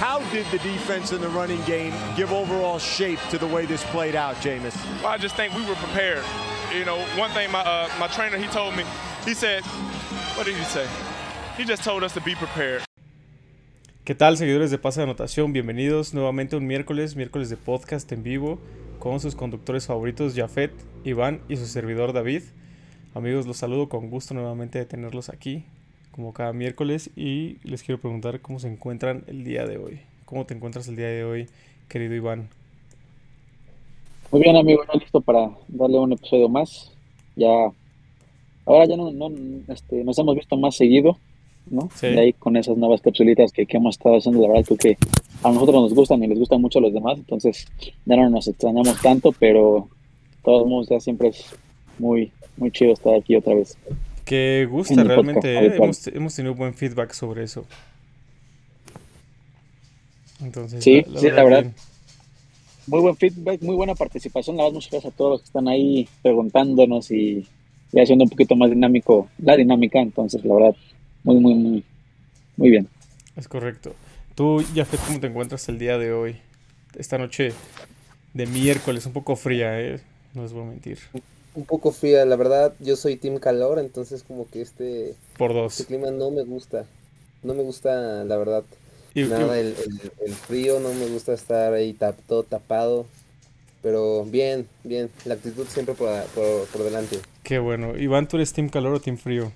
[0.00, 3.84] How did the defense and the running game give overall shape to the way this
[3.92, 4.74] played out, Jameis?
[5.02, 6.24] Well, I just think we were prepared.
[6.72, 8.84] You know, one thing my uh, my trainer he told me,
[9.26, 9.62] he said,
[10.36, 10.86] what did he say?
[11.58, 12.82] He just told us to be prepared.
[14.06, 15.52] ¿Qué tal, seguidores de Pase de Anotación?
[15.52, 18.58] Bienvenidos nuevamente un miércoles, miércoles de podcast en vivo
[19.00, 20.72] con sus conductores favoritos, Jafet,
[21.04, 22.44] Iván y su servidor David.
[23.14, 25.66] Amigos, los saludo con gusto nuevamente de tenerlos aquí,
[26.10, 30.00] como cada miércoles, y les quiero preguntar cómo se encuentran el día de hoy.
[30.24, 31.48] ¿Cómo te encuentras el día de hoy,
[31.88, 32.48] querido Iván?
[34.30, 36.92] Muy bien, amigo, ya listo para darle un episodio más.
[37.34, 37.48] Ya,
[38.64, 39.30] ahora ya no, no
[39.68, 41.18] este, nos hemos visto más seguido,
[41.68, 41.88] ¿no?
[41.94, 42.08] Sí.
[42.08, 44.96] De ahí con esas nuevas capsulitas que, que hemos estado haciendo, la verdad creo que
[45.42, 47.66] a nosotros nos gustan y les gustan mucho a los demás, entonces
[48.04, 49.88] ya no nos extrañamos tanto, pero
[50.44, 51.44] todos modos ya siempre es
[51.98, 53.76] muy, muy chido estar aquí otra vez.
[54.30, 55.76] Que gusta realmente, podcast, ¿eh?
[55.76, 57.66] hemos, hemos tenido buen feedback sobre eso.
[60.40, 61.62] Entonces, Sí, sí, la verdad.
[61.62, 61.74] bien.
[62.86, 65.66] Muy buen feedback, muy buena participación, la verdad muchas gracias a todos los que están
[65.66, 67.44] ahí preguntándonos y,
[67.92, 70.76] y haciendo un poquito más dinámico la dinámica, entonces la verdad,
[71.24, 71.84] muy, muy, muy,
[72.56, 72.88] muy bien.
[73.36, 73.94] Es correcto.
[74.36, 76.36] Tú, Jafet, ¿cómo te encuentras el día de hoy?
[76.96, 77.52] Esta noche
[78.32, 80.00] de miércoles, un poco fría, ¿eh?
[80.34, 80.98] No les voy a mentir.
[81.54, 85.60] Un poco fría, la verdad, yo soy team calor, entonces como que este, Por este
[85.62, 85.86] dos.
[85.86, 86.84] clima no me gusta,
[87.42, 88.64] no me gusta, la verdad,
[89.14, 93.06] Y, y- nada el, el- el frío, no me gusta estar ahí tap, todo tapado,
[93.82, 97.18] pero bien, bien, la actitud siempre por, por, por delante.
[97.42, 97.96] qué bueno.
[97.98, 99.52] Iván, ¿tú eres Team Calor o Team Frío?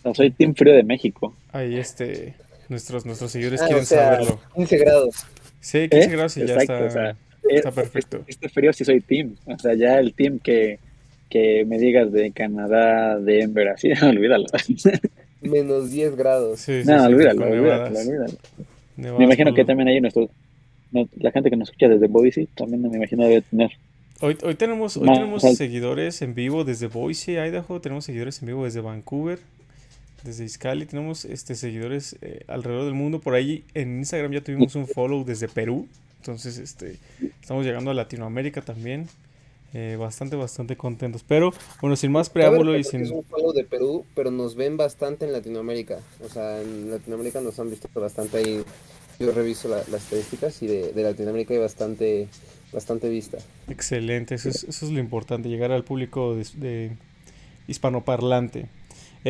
[0.00, 1.34] O sea, soy Team Frío de México.
[1.52, 2.34] Ahí, este.
[2.68, 4.40] Nuestros, nuestros seguidores Ah, quieren o sea, saberlo.
[4.54, 5.14] 15 grados,
[5.60, 6.08] Sí, 15 ¿Eh?
[6.08, 8.24] grados y ya está, o sea, está eh, perfecto.
[8.26, 9.34] Este frío sí soy team.
[9.46, 10.78] O sea, ya el team que,
[11.28, 14.46] que me digas de Canadá, de Denver, así, olvídalo.
[15.40, 16.60] menos 10 grados.
[16.60, 18.38] Sí, sí, no, sí, olvídalo, olvídalo, olvídalo.
[18.96, 20.30] Nevadas Me imagino que también ahí nuestros,
[20.90, 23.70] no, la gente que nos escucha desde Boise también me imagino debe tener.
[24.20, 27.80] Hoy, hoy tenemos, hoy tenemos seguidores en vivo desde Boise, Idaho.
[27.80, 29.38] Tenemos seguidores en vivo desde Vancouver,
[30.24, 30.86] desde Iscali.
[30.86, 33.20] Tenemos este, seguidores eh, alrededor del mundo.
[33.20, 35.86] Por ahí en Instagram ya tuvimos un follow desde Perú.
[36.18, 36.98] Entonces, este,
[37.40, 39.08] estamos llegando a Latinoamérica también.
[39.74, 41.22] Eh, bastante, bastante contentos.
[41.28, 41.52] Pero,
[41.82, 43.02] bueno, sin más preámbulo y sin...
[43.02, 46.00] Es un juego de Perú, pero nos ven bastante en Latinoamérica.
[46.24, 48.64] O sea, en Latinoamérica nos han visto bastante ahí.
[49.20, 52.28] Yo reviso la- las estadísticas y de, de Latinoamérica hay bastante,
[52.72, 53.36] bastante vista.
[53.68, 56.92] Excelente, eso es, eso es lo importante, llegar al público de, de
[57.66, 58.68] hispanoparlante.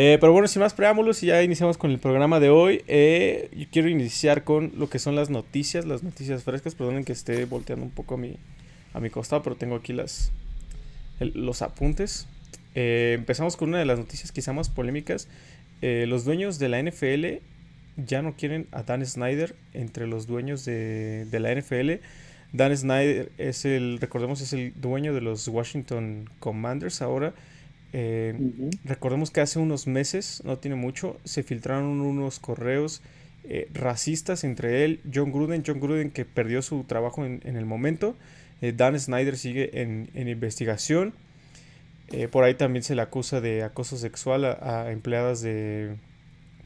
[0.00, 2.84] Eh, pero bueno, sin más preámbulos, y ya iniciamos con el programa de hoy.
[2.86, 6.76] Eh, yo quiero iniciar con lo que son las noticias, las noticias frescas.
[6.76, 8.36] Perdonen que esté volteando un poco a mi,
[8.94, 10.30] a mi costado, pero tengo aquí las,
[11.18, 12.28] los apuntes.
[12.76, 15.26] Eh, empezamos con una de las noticias quizá más polémicas.
[15.80, 17.42] Los dueños de la NFL
[17.96, 22.04] ya no quieren a Dan Snyder entre los dueños de, de la NFL.
[22.52, 27.34] Dan Snyder es el, recordemos, es el dueño de los Washington Commanders ahora.
[27.92, 28.34] Eh,
[28.84, 33.00] recordemos que hace unos meses, no tiene mucho, se filtraron unos correos
[33.44, 37.64] eh, racistas entre él, John Gruden, John Gruden que perdió su trabajo en, en el
[37.64, 38.14] momento.
[38.60, 41.14] Eh, Dan Snyder sigue en, en investigación.
[42.30, 45.96] Por ahí también se le acusa de acoso sexual a, a empleadas de,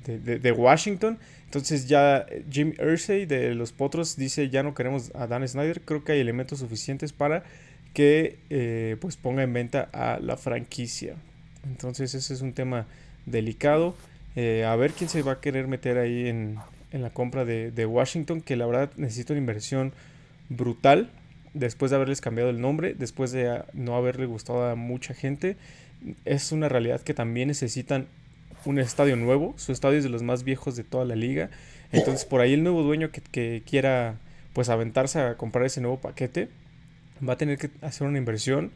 [0.06, 1.18] de, de- de Washington.
[1.46, 5.80] Entonces ya Jim Irsay de los Potros dice ya no queremos a Dan Snyder.
[5.80, 7.42] Creo que hay elementos suficientes para
[7.92, 11.14] que eh, pues ponga en venta a la franquicia.
[11.64, 12.86] Entonces ese es un tema
[13.26, 13.94] delicado.
[14.34, 16.58] Eh, a ver quién se va a querer meter ahí en,
[16.90, 19.92] en la compra de, Washington, que la verdad necesita una inversión
[20.48, 21.10] brutal
[21.54, 25.56] después de haberles cambiado el nombre, después de no haberle gustado a mucha gente.
[26.24, 28.06] Es una realidad que también necesitan
[28.64, 29.54] un estadio nuevo.
[29.58, 31.50] Su estadio es de los más viejos de toda la liga.
[31.92, 34.16] Entonces por ahí el nuevo dueño que, que quiera
[34.54, 36.48] pues aventarse a comprar ese nuevo paquete
[37.26, 38.72] va a tener que hacer una inversión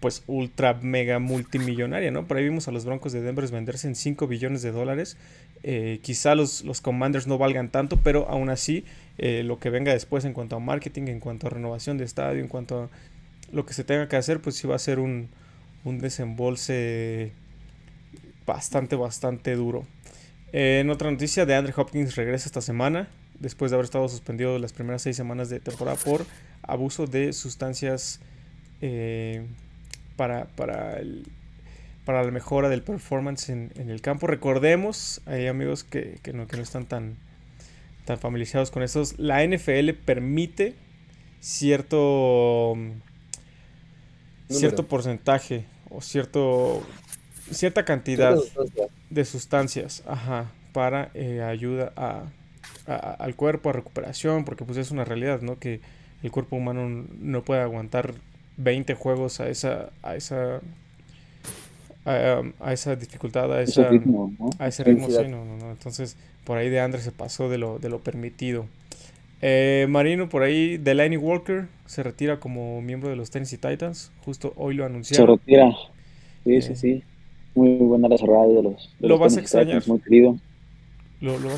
[0.00, 2.26] pues ultra mega multimillonaria, ¿no?
[2.26, 5.16] Por ahí vimos a los Broncos de Denver venderse en 5 billones de dólares.
[5.62, 8.84] Eh, quizá los, los Commanders no valgan tanto, pero aún así
[9.18, 12.40] eh, lo que venga después en cuanto a marketing, en cuanto a renovación de estadio,
[12.40, 12.88] en cuanto a
[13.52, 15.28] lo que se tenga que hacer, pues sí va a ser un,
[15.84, 17.32] un desembolse
[18.44, 19.86] bastante, bastante duro.
[20.52, 23.08] Eh, en otra noticia, de Andre Hopkins regresa esta semana,
[23.38, 26.26] después de haber estado suspendido las primeras seis semanas de temporada por
[26.62, 28.20] abuso de sustancias
[28.80, 29.46] eh,
[30.16, 31.26] para, para, el-
[32.04, 34.26] para la mejora del performance en, en el campo.
[34.26, 37.16] Recordemos, hay amigos que, que no, que no están tan,
[38.04, 40.74] tan familiarizados con estos, la NFL permite
[41.40, 42.76] cierto,
[44.48, 46.82] cierto porcentaje o cierto,
[47.50, 48.36] cierta cantidad
[49.10, 52.24] de sustancias, ajá, para eh, ayuda a,
[53.18, 55.58] al cuerpo, a recuperación, porque pues es una realidad, ¿no?
[55.58, 55.80] Que
[56.22, 58.14] el cuerpo humano no puede aguantar
[58.56, 60.60] 20 juegos a esa, a esa,
[62.04, 65.70] a, esa dificultad, a, esa, ritmo, a ese ritmo, sí, no, no, no.
[65.70, 68.66] Entonces, por ahí de Andrés se pasó de lo, de lo permitido.
[69.44, 74.12] Eh, Marino, por ahí, Delaney Walker se retira como miembro de los Tennessee Titans.
[74.24, 75.26] Justo hoy lo anunciaron.
[75.26, 75.76] Se retira.
[76.44, 76.76] Sí, sí, eh.
[76.76, 77.02] sí.
[77.54, 78.94] Muy buena la cerrada de los.
[79.00, 79.82] ¿Lo vas a extrañar?
[79.86, 80.38] muy querido.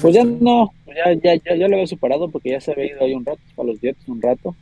[0.01, 3.01] Pues ya no, ya, ya, ya, ya, lo había superado porque ya se había ido
[3.01, 4.55] ahí un rato, para los Jets un rato.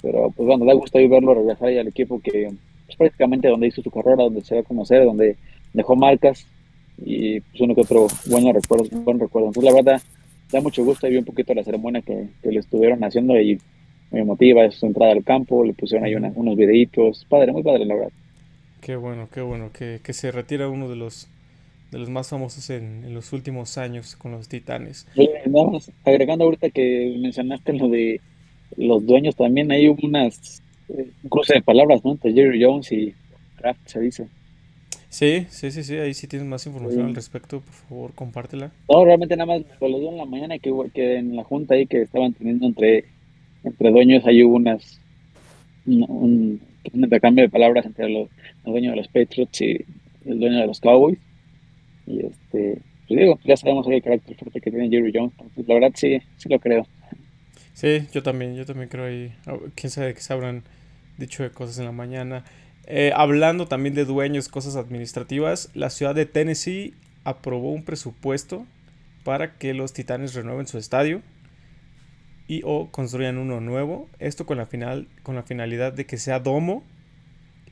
[0.00, 2.48] Pero pues bueno, da gusto ahí verlo regresar ahí al equipo que
[2.86, 5.36] pues, prácticamente donde hizo su carrera, donde se va a conocer, donde
[5.72, 6.46] dejó marcas
[6.98, 9.48] y pues uno que otro buen recuerdo, buen recuerdo.
[9.48, 10.02] Entonces la verdad
[10.52, 13.60] da mucho gusto, ahí vi un poquito la ceremonia que, que le estuvieron haciendo y
[14.10, 17.94] me motiva su entrada al campo, le pusieron ahí unos videitos, padre, muy padre la
[17.94, 18.12] verdad.
[18.80, 21.28] Qué bueno, qué bueno, que, que se retira uno de los
[21.90, 25.06] de los más famosos en, en los últimos años con los Titanes.
[26.04, 28.20] agregando ahorita que mencionaste lo de
[28.76, 32.12] los dueños también hay unas eh, cruce de palabras, ¿no?
[32.12, 33.14] Entre Jerry Jones y
[33.56, 34.28] Kraft, se dice.
[35.08, 38.72] Sí, sí, sí, sí, ahí sí tienes más información al respecto, por favor, compártela.
[38.90, 41.86] No, realmente nada más lo dio en la mañana que, que en la junta ahí
[41.86, 43.06] que estaban teniendo entre,
[43.64, 45.00] entre dueños, ahí hubo unas,
[45.86, 46.60] un, un,
[46.92, 48.28] intercambio de palabras entre los,
[48.64, 49.84] el dueño de los Patriots y
[50.26, 51.18] el dueño de los Cowboys.
[52.08, 55.32] Y este, pues digo, ya sabemos el carácter fuerte que tiene Jerry Jones,
[55.66, 56.86] la verdad sí, sí lo creo.
[57.74, 59.32] Sí, yo también, yo también creo ahí.
[59.76, 60.64] Quién sabe que se habrán
[61.18, 62.44] dicho de cosas en la mañana.
[62.86, 66.94] Eh, hablando también de dueños, cosas administrativas, la ciudad de Tennessee
[67.24, 68.66] aprobó un presupuesto
[69.24, 71.20] para que los Titanes renueven su estadio
[72.48, 74.08] y o construyan uno nuevo.
[74.18, 76.82] Esto con la, final, con la finalidad de que sea domo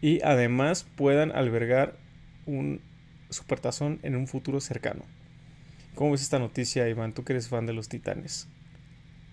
[0.02, 1.96] y además puedan albergar
[2.44, 2.80] un
[3.30, 5.02] supertazón en un futuro cercano.
[5.94, 7.14] ¿Cómo ves esta noticia, Iván?
[7.14, 8.48] Tú que eres fan de los Titanes.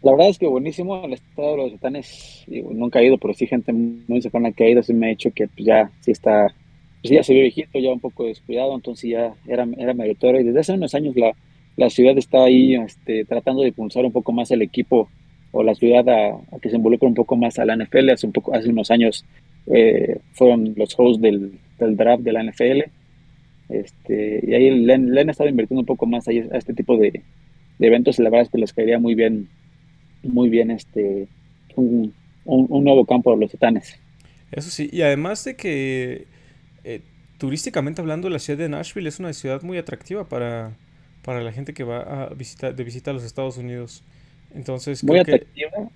[0.04, 2.45] La verdad es que buenísimo el estado de los titanes.
[2.48, 5.31] nunca he ido, pero sí gente muy cercana que ha ido, sí me ha dicho
[5.34, 6.54] que pues, ya sí está,
[7.01, 10.42] pues ya se ve viejito, ya un poco descuidado, entonces ya era, era meritorio.
[10.42, 11.34] Y desde hace unos años la,
[11.78, 15.10] la ciudad está ahí este, tratando de impulsar un poco más el equipo
[15.54, 18.10] o la ciudad a, que se involucre un poco más a la NFL.
[18.10, 19.25] Hace, un poco, hace unos años
[19.68, 22.81] eh, fueron los hosts del, del, draft de la NFL.
[23.69, 27.24] Este, y ahí le, han estado invirtiendo un poco más a este tipo de,
[27.80, 29.50] de eventos y la verdad es que les caería muy bien
[30.21, 31.27] muy bien este
[31.75, 32.13] un,
[32.45, 34.00] nuevo campo de los titanes.
[34.51, 36.27] Eso sí, y además de que
[36.83, 37.01] eh,
[37.38, 40.77] turísticamente hablando la ciudad de Nashville es una ciudad muy atractiva para,
[41.24, 44.04] para la gente que va a visitar de visita a los Estados Unidos.
[44.54, 45.89] Entonces, muy atractiva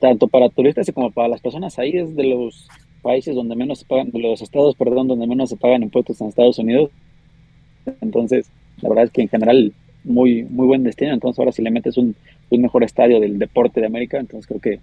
[0.00, 2.68] tanto para turistas como para las personas ahí es de los
[3.02, 6.28] países donde menos se pagan, de los estados, perdón, donde menos se pagan impuestos en
[6.28, 6.90] Estados Unidos.
[8.00, 8.50] Entonces,
[8.80, 9.72] la verdad es que en general
[10.04, 11.12] muy muy buen destino.
[11.12, 12.14] Entonces, ahora si le metes un
[12.50, 14.80] un mejor estadio del deporte de América, entonces creo que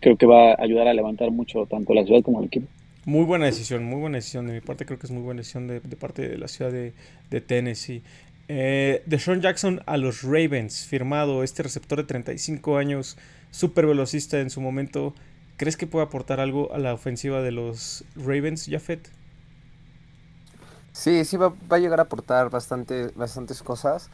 [0.00, 2.66] creo que va a ayudar a levantar mucho tanto la ciudad como el equipo.
[3.04, 5.66] Muy buena decisión, muy buena decisión de mi parte, creo que es muy buena decisión
[5.66, 6.92] de, parte de la ciudad de,
[7.30, 8.02] de Tennessee.
[8.48, 13.16] Eh, Sean Jackson a los Ravens, firmado este receptor de 35 años,
[13.50, 15.14] súper velocista en su momento.
[15.56, 19.10] ¿Crees que puede aportar algo a la ofensiva de los Ravens, Jafet?
[20.92, 24.10] Sí, sí va, va, a llegar a aportar bastante, bastantes cosas.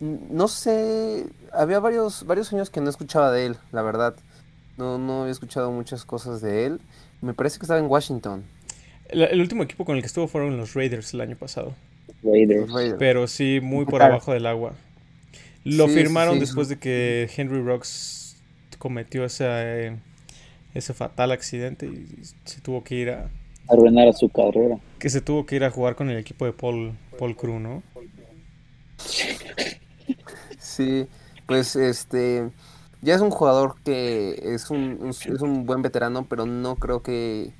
[0.00, 4.14] No sé, había varios, varios años que no escuchaba de él, la verdad.
[4.76, 6.80] No, no había escuchado muchas cosas de él.
[7.22, 8.44] Me parece que estaba en Washington.
[9.08, 11.74] El, último equipo con el que estuvo fueron los Raiders el año pasado.
[12.22, 12.70] Raiders.
[12.98, 14.74] Pero sí, muy por abajo del agua.
[15.64, 18.36] Lo firmaron después de que Henry Rocks
[18.78, 19.96] cometió ese,
[20.74, 23.30] ese fatal accidente y se tuvo que ir a...
[23.68, 24.78] Arruinar a su carrera.
[24.98, 27.82] Que se tuvo que ir a jugar con el equipo de Paul, Paul Crew, ¿no?
[30.58, 31.06] Sí,
[31.46, 32.50] pues este
[33.02, 37.52] ya es un jugador que es un, es un buen veterano, pero no creo que,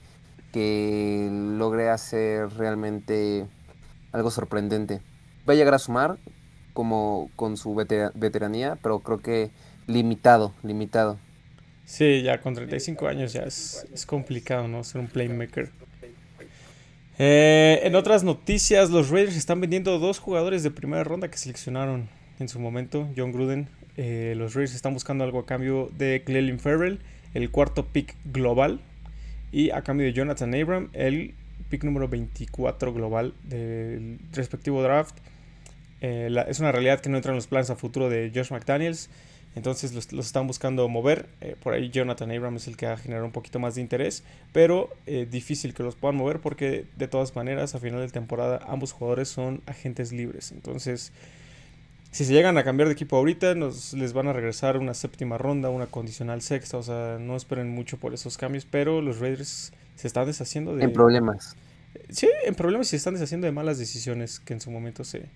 [0.52, 3.46] que logre hacer realmente
[4.12, 5.02] algo sorprendente.
[5.48, 6.18] Va a llegar a sumar
[6.72, 9.50] como con su veteranía, pero creo que
[9.86, 11.18] limitado, limitado.
[11.84, 14.82] Sí, ya con 35 años ya es, es complicado, ¿no?
[14.82, 15.70] Ser un playmaker.
[17.18, 22.08] Eh, en otras noticias, los Raiders están vendiendo dos jugadores de primera ronda que seleccionaron
[22.38, 23.68] en su momento, John Gruden.
[23.96, 27.00] Eh, los Raiders están buscando algo a cambio de Clelin Ferrell,
[27.32, 28.80] el cuarto pick global,
[29.50, 31.34] y a cambio de Jonathan Abram, el
[31.70, 35.16] pick número 24 global del respectivo draft.
[36.02, 39.08] Eh, es una realidad que no entra en los planes a futuro de Josh McDaniels.
[39.56, 41.26] Entonces los, están buscando mover.
[41.40, 44.22] Eh, por ahí Jonathan Abram es el que ha generado un poquito más de interés.
[44.52, 44.90] Pero
[45.30, 49.28] difícil que los puedan mover porque de todas maneras a final de temporada ambos jugadores
[49.28, 50.52] son agentes libres.
[50.52, 51.12] Entonces
[52.16, 55.36] si se llegan a cambiar de equipo ahorita, nos les van a regresar una séptima
[55.36, 56.78] ronda, una condicional sexta.
[56.78, 58.64] O sea, no esperen mucho por esos cambios.
[58.64, 60.84] Pero los Raiders se están deshaciendo de.
[60.84, 61.56] En problemas.
[62.08, 65.26] Sí, en problemas y se están deshaciendo de malas decisiones que en su momento se,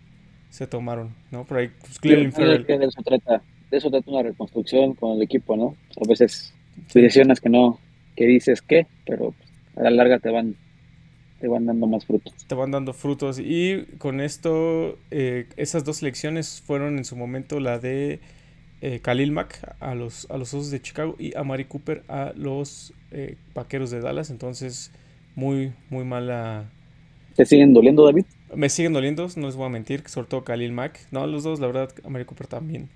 [0.48, 1.44] se tomaron, ¿no?
[1.44, 2.64] Por ahí, pues, Cleveland Farrell.
[3.70, 5.76] De eso, trata, una reconstrucción con el equipo, ¿no?
[6.02, 6.54] A veces
[6.92, 7.78] decisiones que no,
[8.16, 9.34] que dices que, pero
[9.76, 10.56] a la larga te van
[11.40, 12.34] te van dando más frutos.
[12.46, 13.38] Te van dando frutos.
[13.38, 18.20] Y con esto, eh, esas dos selecciones fueron en su momento la de
[18.82, 22.32] eh, Khalil Mack a los, a los Osos de Chicago y a Mari Cooper a
[22.36, 24.30] los eh, Vaqueros de Dallas.
[24.30, 24.92] Entonces,
[25.34, 26.70] muy, muy mala.
[27.36, 28.26] ¿Te siguen doliendo, David?
[28.54, 31.00] Me siguen doliendo, no les voy a mentir, sobre todo Khalil Mack.
[31.10, 32.90] No, los dos, la verdad, a Mari Cooper también.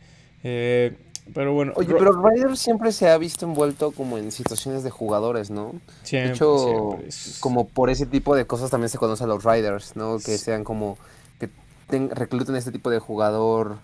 [0.44, 0.96] Eh,
[1.32, 1.72] pero bueno.
[1.76, 5.72] Oye, pero Raiders siempre se ha visto envuelto como en situaciones de jugadores, ¿no?
[6.02, 7.40] Siempre, de hecho, siempre.
[7.40, 10.18] Como por ese tipo de cosas también se conoce a los Riders, ¿no?
[10.18, 10.98] Que sean como
[11.40, 11.48] que
[11.88, 13.78] ten- recluten este tipo de jugador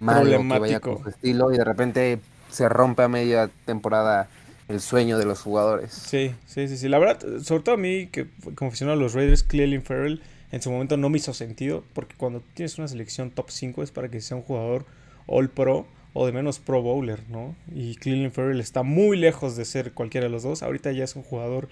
[0.00, 2.18] malo que vaya con su estilo y de repente
[2.50, 4.28] se rompe a media temporada
[4.68, 5.92] el sueño de los jugadores.
[5.92, 6.88] Sí, sí, sí, sí.
[6.88, 8.26] La verdad, sobre todo a mí, que
[8.56, 12.16] como aficionado a los Raiders, Clelin Farrell en su momento no me hizo sentido, porque
[12.16, 14.84] cuando tienes una selección top 5 es para que sea un jugador
[15.26, 17.54] All Pro o de menos Pro Bowler, ¿no?
[17.74, 20.62] Y Clelin Farrell está muy lejos de ser cualquiera de los dos.
[20.62, 21.68] Ahorita ya es un jugador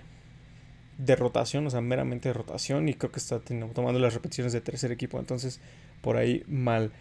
[0.98, 4.60] de rotación, o sea, meramente de rotación, y creo que está tomando las repeticiones de
[4.60, 5.60] tercer equipo, entonces
[6.02, 6.92] por ahí mal.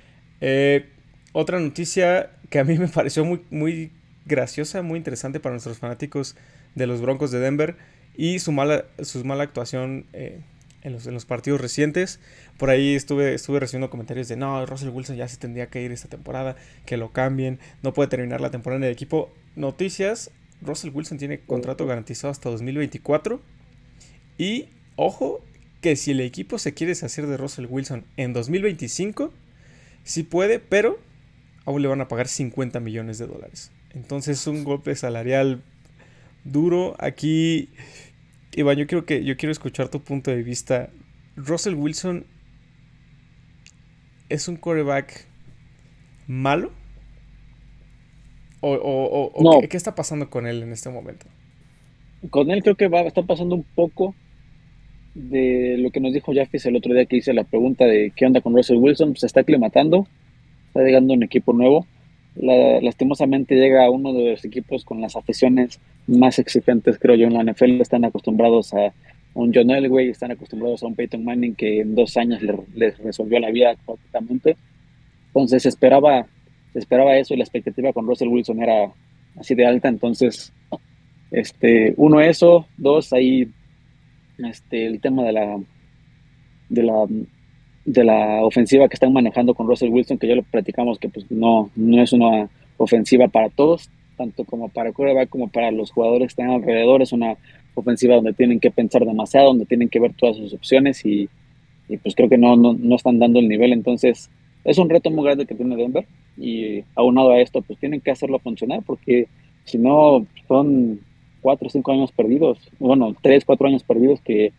[0.42, 0.90] Eh,
[1.34, 3.92] otra noticia que a mí me pareció muy, muy
[4.26, 6.36] graciosa, muy interesante para nuestros fanáticos
[6.76, 7.76] de los Broncos de Denver
[8.16, 10.40] y su mala, su mala actuación eh,
[10.84, 12.20] en, los, partidos recientes.
[12.58, 15.92] Por ahí estuve, estuve recibiendo comentarios de no, Russell Wilson ya se tendría que ir
[15.92, 19.34] esta temporada, que lo cambien, no puede terminar la temporada en el equipo.
[19.56, 23.42] Noticias, Russell Wilson tiene contrato garantizado hasta 2024
[24.38, 25.44] y ojo
[25.82, 29.34] que si el equipo se quiere deshacer de Russell Wilson en 2025,
[30.04, 31.00] sí puede, pero
[31.66, 33.72] aún le van a pagar 50 millones de dólares.
[33.94, 35.62] Entonces un golpe salarial
[36.44, 36.96] duro.
[37.00, 37.70] Aquí,
[38.56, 40.90] Iván, yo quiero, que, yo quiero escuchar tu punto de vista.
[41.36, 42.26] Russell Wilson
[44.30, 45.26] es un quarterback
[46.28, 46.72] malo.
[48.62, 49.62] ¿O, o- o- No.
[49.62, 51.26] qué, qué está pasando con él en este momento?
[52.30, 54.16] Con él creo que va, está pasando un poco
[55.16, 58.26] de lo que nos dijo Jaffis el otro día que hice la pregunta de qué
[58.26, 60.08] onda con Russell Wilson, pues se está aclimatando,
[60.68, 61.86] está llegando un equipo nuevo.
[62.36, 67.28] La- lastimosamente llega a uno de los equipos con las aficiones más exigentes, creo yo,
[67.28, 67.82] en la NFL.
[67.82, 68.94] Están acostumbrados a
[69.34, 72.98] un John Elway, están acostumbrados a un Peyton Manning que en dos años le- les
[73.00, 74.56] resolvió la vida prácticamente.
[75.28, 76.28] Entonces esperaba,
[76.74, 78.92] esperaba eso y la expectativa con Russell Wilson era
[79.38, 79.88] así de alta.
[79.90, 80.54] Entonces,
[81.32, 83.48] este, uno eso, dos ahí,
[84.38, 85.60] este, el tema de la,
[86.70, 87.06] de la,
[87.86, 91.30] de la ofensiva que están manejando con Russell Wilson, que ya lo platicamos que pues
[91.32, 96.28] no, no es una ofensiva para todos, tanto como para quarterback como para los jugadores
[96.28, 97.36] que están alrededor, es una
[97.76, 101.30] ofensiva donde tienen que pensar demasiado, donde tienen que ver todas sus opciones y,
[101.90, 104.30] y pues creo que no, no, no están dando el nivel, entonces
[104.64, 106.06] es un reto muy grande que tiene Denver
[106.38, 109.28] y aunado a esto pues tienen que hacerlo funcionar porque
[109.66, 111.00] si no son
[111.42, 114.54] cuatro o cinco años perdidos, bueno, tres, cuatro años perdidos que,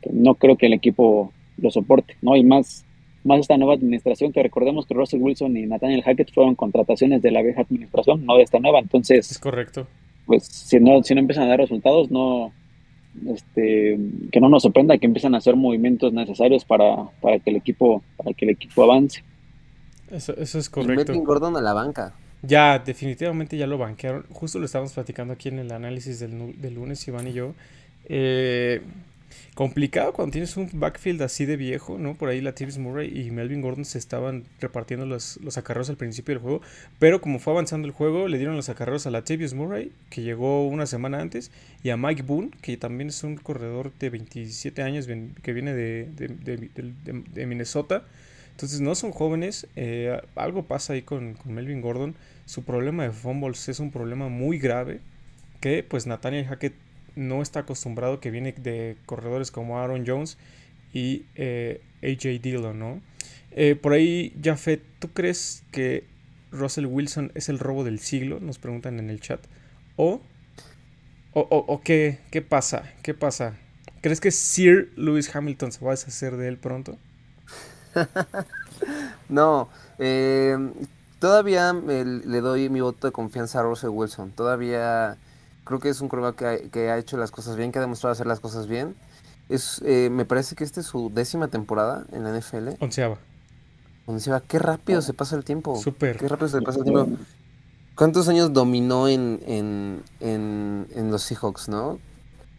[0.00, 2.36] que no creo que el equipo lo soporte, ¿no?
[2.36, 2.84] Y más,
[3.24, 7.30] más esta nueva administración, que recordemos que Russell Wilson y Nathaniel Hackett fueron contrataciones de
[7.30, 9.86] la vieja administración, no de esta nueva, Es entonces, correcto.
[10.26, 12.52] pues si no, si no empiezan a dar resultados, no,
[13.28, 13.98] este,
[14.30, 18.02] que no nos sorprenda que empiezan a hacer movimientos necesarios para, para que el equipo,
[18.16, 19.22] para que el equipo avance.
[20.10, 21.12] Eso, eso es Y correcto.
[21.12, 22.14] Melvin Gordon a la banca.
[22.42, 24.24] Ya, definitivamente ya lo banquearon.
[24.30, 27.54] Justo lo estábamos platicando aquí en el análisis del, del lunes, Iván y yo.
[28.06, 28.82] Eh,
[29.54, 32.14] complicado cuando tienes un backfield así de viejo, ¿no?
[32.14, 36.34] Por ahí Latavius Murray y Melvin Gordon se estaban repartiendo los, los acarreos al principio
[36.34, 36.62] del juego.
[36.98, 40.66] Pero como fue avanzando el juego, le dieron los acarreos a Latavius Murray, que llegó
[40.66, 41.50] una semana antes,
[41.82, 45.06] y a Mike Boone, que también es un corredor de 27 años
[45.42, 48.04] que viene de- de Minnesota.
[48.52, 52.14] Entonces no son jóvenes, eh, algo pasa ahí con, con Melvin Gordon.
[52.46, 55.00] Su problema de fumbles es un problema muy grave
[55.60, 56.74] que pues Nathaniel Hackett
[57.16, 60.38] no está acostumbrado que viene de corredores como Aaron Jones
[60.92, 63.00] y eh, AJ Dillon, ¿no?
[63.52, 66.04] Eh, por ahí, Jafet, ¿tú crees que
[66.50, 68.40] Russell Wilson es el robo del siglo?
[68.40, 69.40] Nos preguntan en el chat.
[69.96, 70.20] ¿O,
[71.34, 72.84] o, o- qué, qué pasa?
[73.02, 73.54] ¿Qué pasa?
[74.00, 76.98] ¿Crees que Sir Lewis Hamilton se va a deshacer de él pronto?
[79.28, 80.56] No, eh,
[81.18, 84.32] todavía me- le doy mi voto de confianza a Russell Wilson.
[84.32, 85.16] Todavía
[85.64, 87.82] creo que es un quarterback que ha, que ha hecho las cosas bien, que ha
[87.82, 88.94] demostrado hacer las cosas bien.
[89.48, 92.70] Es, eh, me parece que esta es su décima temporada en la NFL.
[92.80, 93.18] Onceava.
[94.06, 95.76] Ofensiva, qué rápido se pasa el tiempo.
[95.76, 96.16] Súper.
[96.16, 97.08] Qué rápido se pasa el tiempo.
[97.94, 101.98] ¿Cuántos años dominó en, en, en, en los Seahawks, no?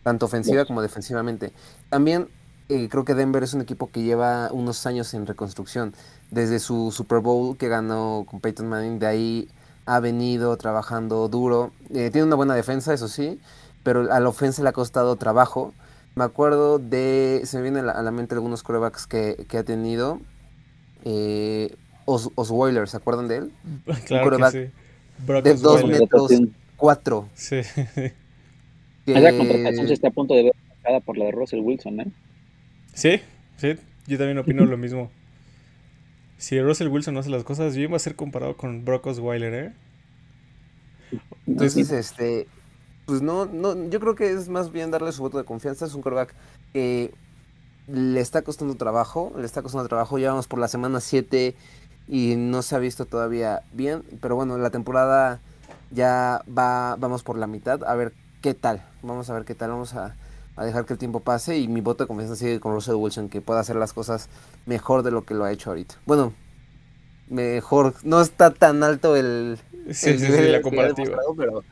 [0.03, 1.51] Tanto ofensiva como defensivamente.
[1.89, 2.29] También
[2.69, 5.93] eh, creo que Denver es un equipo que lleva unos años en reconstrucción.
[6.31, 9.49] Desde su Super Bowl que ganó con Peyton Manning, de ahí
[9.85, 11.71] ha venido trabajando duro.
[11.93, 13.39] Eh, tiene una buena defensa, eso sí,
[13.83, 15.73] pero a la ofensa le ha costado trabajo.
[16.15, 20.19] Me acuerdo de, se me vienen a la, mente algunos quarterbacks que, que ha tenido.
[21.05, 21.75] Eh,
[22.05, 23.51] Os, Osweiler, ¿se acuerdan de él?
[23.85, 24.07] claro que
[24.39, 24.69] quarterback sí.
[25.25, 26.01] Brock de dos Osweiler.
[26.01, 26.31] metros
[26.77, 27.29] cuatro.
[27.33, 27.61] Sí.
[27.85, 28.13] que-
[29.07, 32.07] Esa contratación se está a punto de ver marcada por la de Russell Wilson, ¿eh?
[32.93, 33.19] sí,
[33.57, 33.75] sí,
[34.07, 35.09] yo también opino lo mismo.
[36.43, 39.53] Si Russell Wilson no hace las cosas bien, va a ser comparado con Brock Osweiler,
[39.53, 39.73] ¿eh?
[41.47, 42.49] Entonces, este,
[43.05, 45.85] pues no, no, yo creo que es más bien darle su voto de confianza.
[45.85, 46.35] Es un quarterback
[46.73, 47.13] que
[47.87, 50.17] le está costando trabajo, le está costando trabajo.
[50.17, 51.55] Ya vamos por la semana 7
[52.09, 54.03] y no se ha visto todavía bien.
[54.19, 55.39] Pero bueno, la temporada
[55.91, 57.85] ya va, vamos por la mitad.
[57.85, 58.83] A ver qué tal.
[59.01, 59.69] Vamos a ver qué tal.
[59.69, 60.13] Vamos a,
[60.55, 63.29] a dejar que el tiempo pase y mi voto de confianza sigue con Russell Wilson,
[63.29, 64.29] que pueda hacer las cosas
[64.65, 65.95] mejor de lo que lo ha hecho ahorita.
[66.05, 66.33] Bueno,
[67.27, 67.95] mejor.
[68.03, 69.59] No está tan alto el,
[69.91, 71.17] Sí, el sí, nivel sí, la comparativa.
[71.37, 71.63] pero,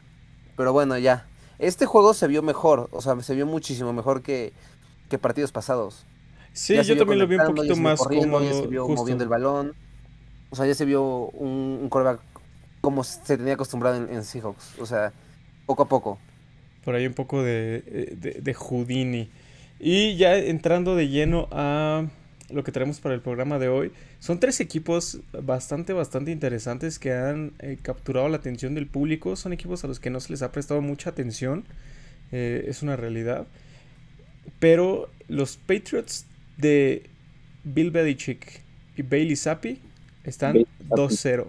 [0.56, 1.28] pero bueno, ya.
[1.60, 4.54] Este juego se vio mejor, o sea, se vio muchísimo mejor que,
[5.10, 6.06] que partidos pasados.
[6.54, 8.44] Sí, Ya yo también lo vi un poquito más cómodo.
[8.44, 9.02] Ya se vio justo.
[9.02, 9.76] moviendo el balón.
[10.50, 12.22] O sea, ya se vio un, un quarterback
[12.82, 14.80] como se tenía acostumbrado en, en Seahawks.
[14.80, 15.14] O sea,
[15.66, 16.20] poco a poco.
[16.84, 19.30] Por ahí un poco de, eh, de, de Houdini.
[19.80, 22.08] Y ya entrando de lleno a
[22.50, 23.92] lo que traemos para el programa de hoy.
[24.20, 29.36] Son tres equipos bastante, bastante interesantes que han eh, capturado la atención del público.
[29.36, 31.66] Son equipos a los que no se les ha prestado mucha atención.
[32.32, 33.48] eh, es una realidad.
[34.60, 36.26] Pero los Patriots
[36.58, 37.04] de
[37.64, 38.62] Bill Belichick
[38.98, 39.80] y Bailey Zappi
[40.24, 41.16] están Bailey Zappi.
[41.16, 41.46] 2-0.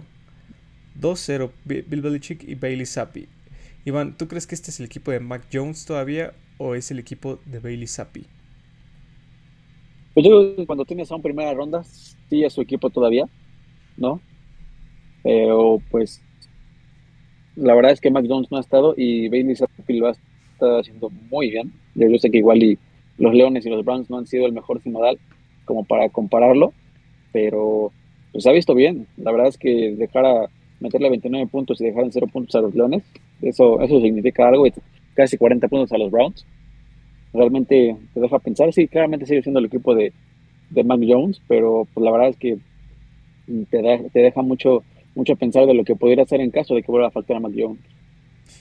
[1.01, 3.29] 2-0 Bi- Bill Belichick y Bailey Zappi.
[3.85, 6.99] Iván, ¿tú crees que este es el equipo de Mac Jones todavía o es el
[6.99, 8.27] equipo de Bailey Zappi?
[10.15, 13.25] Pues yo creo que cuando tienes a un primera ronda, sí es su equipo todavía,
[13.97, 14.21] ¿no?
[15.23, 16.23] Pero pues
[17.57, 20.13] la verdad es que Mac Jones no ha estado y Bailey Zappi lo ha
[20.53, 21.73] estado haciendo muy bien.
[21.95, 22.79] Yo, sé que igual y
[23.19, 25.19] los Leones y los Browns no han sido el mejor sinodal
[25.65, 26.73] como para compararlo,
[27.33, 27.93] pero
[28.33, 29.07] pues ha visto bien.
[29.17, 30.47] La verdad es que dejar a
[30.81, 33.03] meterle 29 puntos y dejar en 0 puntos a los Leones,
[33.43, 34.67] eso, eso significa algo
[35.15, 36.47] casi 40 puntos a los Browns.
[37.33, 40.13] Realmente te deja pensar, sí, claramente sigue siendo el equipo de,
[40.71, 42.59] de Mac Jones, pero pues la verdad es que
[43.71, 44.83] te, da- te deja mucho,
[45.15, 47.41] mucho pensar de lo que pudiera hacer en caso de que vuelva a faltar a
[47.41, 47.81] Mac Jones.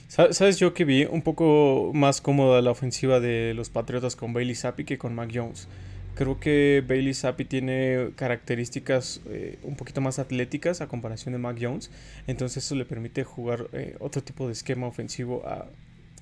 [0.08, 4.32] Sa- ¿Sabes yo que vi un poco más cómoda la ofensiva de los Patriotas con
[4.32, 5.68] Bailey Zappi que con Mac Jones?
[6.14, 11.56] Creo que Bailey Zappi tiene características eh, un poquito más atléticas a comparación de Mac
[11.60, 11.90] Jones.
[12.26, 15.66] Entonces eso le permite jugar eh, otro tipo de esquema ofensivo a,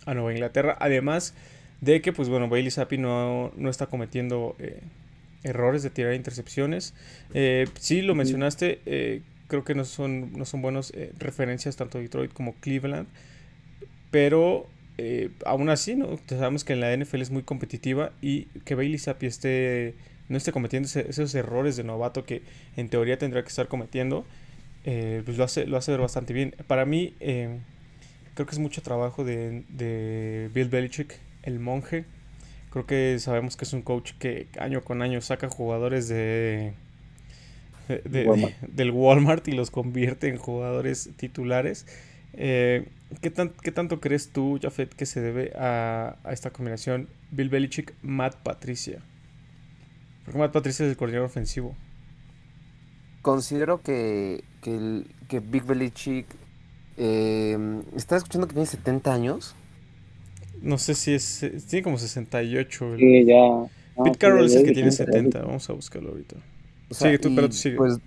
[0.07, 0.77] a Nueva Inglaterra.
[0.81, 1.35] Además
[1.81, 4.81] de que, pues bueno, Bailey Zappi no, no está cometiendo eh,
[5.43, 6.95] errores de tirar intercepciones.
[7.35, 12.33] Eh, sí, lo mencionaste, creo que no son, no son buenas eh, referencias tanto Detroit
[12.33, 13.09] como Cleveland.
[14.11, 14.67] Pero
[15.03, 16.19] eh, aún así, ¿no?
[16.29, 19.95] Sabemos que en la NFL es muy competitiva y que Bailey Zappi esté,
[20.29, 22.43] no esté cometiendo esos errores de novato que
[22.77, 24.27] en teoría tendrá que estar cometiendo,
[24.85, 26.55] eh, pues lo hace, lo hace ver bastante bien.
[26.67, 27.61] Para mí, eh,
[28.35, 32.05] creo que es mucho trabajo de, de Bill Belichick, el monje.
[32.71, 36.75] Creo que sabemos que es un coach que año con año saca jugadores de,
[37.89, 38.55] de- de- Walmart.
[38.63, 41.87] del Walmart y los convierte en jugadores titulares.
[42.35, 42.89] Eh,
[43.21, 47.49] ¿qué, tan- qué tanto crees tú, Jafet, que se debe a, a esta combinación Bill
[47.49, 49.01] Belichick, Matt Patricia?
[50.25, 51.75] Porque Matt Patricia es el coordinador ofensivo.
[53.23, 56.27] Considero que, que, el- que Big Belichick
[56.97, 57.59] eh,
[57.97, 59.55] está escuchando que tiene 70 años.
[60.63, 61.45] No sé si es.
[61.69, 62.95] Tiene como 68.
[62.95, 63.35] el- Sí, ya.
[63.37, 63.71] no,
[64.05, 65.43] Pete sí, Carroll es el que tiene ya- 70.
[65.43, 66.37] Vamos a buscarlo ahorita.
[66.91, 67.77] O sea, Sigue tú, pero tú sigue.
[67.77, 67.99] Pues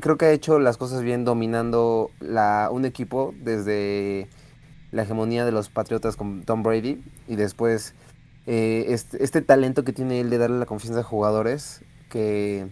[0.00, 4.28] creo que ha hecho las cosas bien dominando la, un equipo desde
[4.92, 7.94] la hegemonía de los Patriotas con Tom Brady y después
[8.46, 12.68] eh, este, talento que tiene él de darle la confianza a jugadores que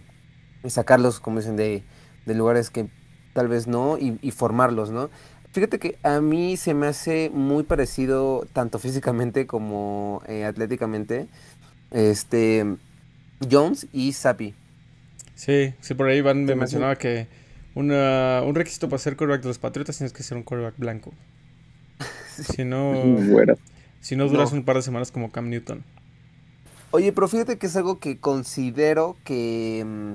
[0.63, 1.83] y sacarlos, como dicen, de,
[2.25, 2.89] de lugares que
[3.33, 5.09] tal vez no y, y formarlos, ¿no?
[5.51, 11.27] Fíjate que a mí se me hace muy parecido tanto físicamente como eh, atléticamente
[11.91, 12.75] este
[13.49, 14.53] Jones y Zappi.
[15.35, 17.27] Sí, sí, por ahí Van me mencionaba que
[17.75, 21.13] una, un requisito para ser quarterback de los Patriotas tienes que ser un quarterback blanco.
[22.55, 23.55] Si no, Bueno,
[24.01, 24.57] si no duras No.
[24.59, 25.83] un par de semanas como Cam Newton.
[26.91, 30.13] Oye, pero fíjate que es algo que considero que, mm,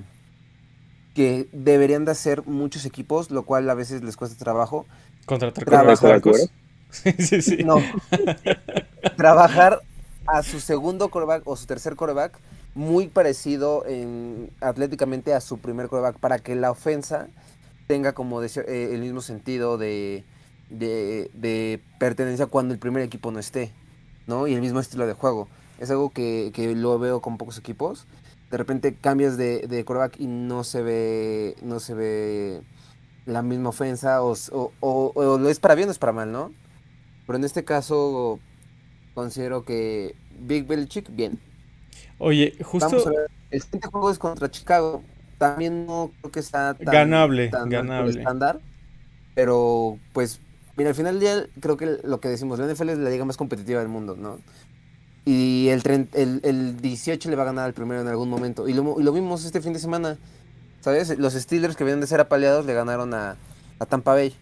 [1.14, 4.86] que deberían de hacer muchos equipos, lo cual a veces les cuesta trabajo.
[5.26, 6.50] Contratar Trabajar- corebacks.
[6.90, 7.56] Sí, sí, sí.
[7.64, 7.76] No.
[9.16, 9.80] Trabajar
[10.26, 12.38] a su segundo coreback o su tercer coreback
[12.74, 17.28] muy parecido en, atléticamente a su primer coreback para que la ofensa
[17.86, 18.50] tenga como eh,
[18.92, 20.24] el mismo sentido de,
[21.98, 23.72] pertenencia cuando el primer equipo no esté.
[24.28, 25.48] Y el mismo estilo de juego.
[25.80, 28.06] Es algo que, lo veo con pocos equipos.
[28.50, 29.84] De repente cambias de, de
[30.18, 32.62] y no se ve, no se ve
[33.26, 34.34] la misma ofensa o
[34.80, 36.52] lo es para bien o es para mal, ¿no?
[37.26, 38.38] Pero en este caso
[39.14, 41.40] considero que Big Belichick, bien.
[42.20, 45.02] Oye, Vamos a justo ver, el siguiente juego es contra Chicago.
[45.38, 48.20] También no creo que sea tan, Ganable, tan ganable.
[48.20, 48.60] estándar.
[49.34, 50.40] Pero, pues,
[50.76, 53.24] mira, al final del día creo que lo que decimos, la NFL es la liga
[53.24, 54.38] más competitiva del mundo, ¿no?
[55.24, 55.82] Y el,
[56.14, 58.68] el, el 18 le va a ganar al primero en algún momento.
[58.68, 60.18] Y lo, y lo vimos este fin de semana.
[60.80, 61.18] ¿Sabes?
[61.18, 63.36] Los Steelers que vienen de ser apaleados le ganaron a,
[63.78, 64.34] a Tampa Bay.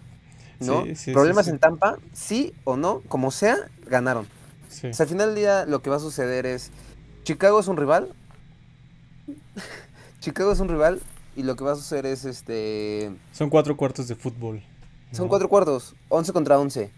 [0.60, 0.84] ¿no?
[0.84, 1.52] Sí, sí, Problemas sí.
[1.52, 4.26] en Tampa, sí o no, como sea, ganaron.
[4.26, 6.70] O sea, al final del día lo que va a suceder es,
[7.28, 8.08] Chicago es un rival,
[10.20, 10.98] Chicago es un rival
[11.36, 14.62] y lo que va a suceder es, este, son cuatro cuartos de fútbol.
[15.12, 15.28] son ¿no?
[15.28, 16.90] cuatro cuartos, 11 contra 11.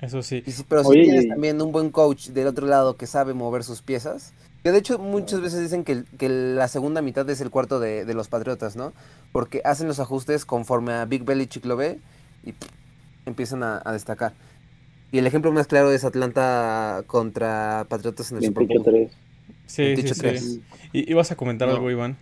[0.00, 0.44] Eso sí.
[0.46, 3.64] Y si- pero si tienes también un buen coach del otro lado que sabe mover
[3.64, 7.80] sus piezas, que de hecho muchas veces dicen que, la segunda mitad es el cuarto
[7.80, 8.92] de, de los Patriotas, ¿no?
[9.32, 11.98] Porque hacen los ajustes conforme a Big Belichick lo ve
[12.44, 12.70] y pff,
[13.26, 14.34] empiezan a, a destacar.
[15.10, 19.10] Y el ejemplo más claro es Atlanta contra Patriotas en el Super Bowl.
[19.78, 19.96] 28-3.
[19.96, 20.36] Sí, sí, 28-3.
[20.38, 20.62] sí.
[20.92, 21.74] ¿Y ibas a comentar No.
[21.74, 22.16] algo, Iván?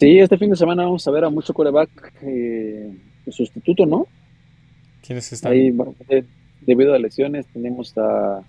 [0.00, 2.90] Sí, este fin de semana vamos a ver a mucho coreback eh,
[3.30, 4.06] sustituto, ¿no?
[5.04, 5.52] ¿Quiénes están?
[5.52, 6.24] Ahí, bueno, eh,
[6.60, 8.42] debido a lesiones, tenemos a.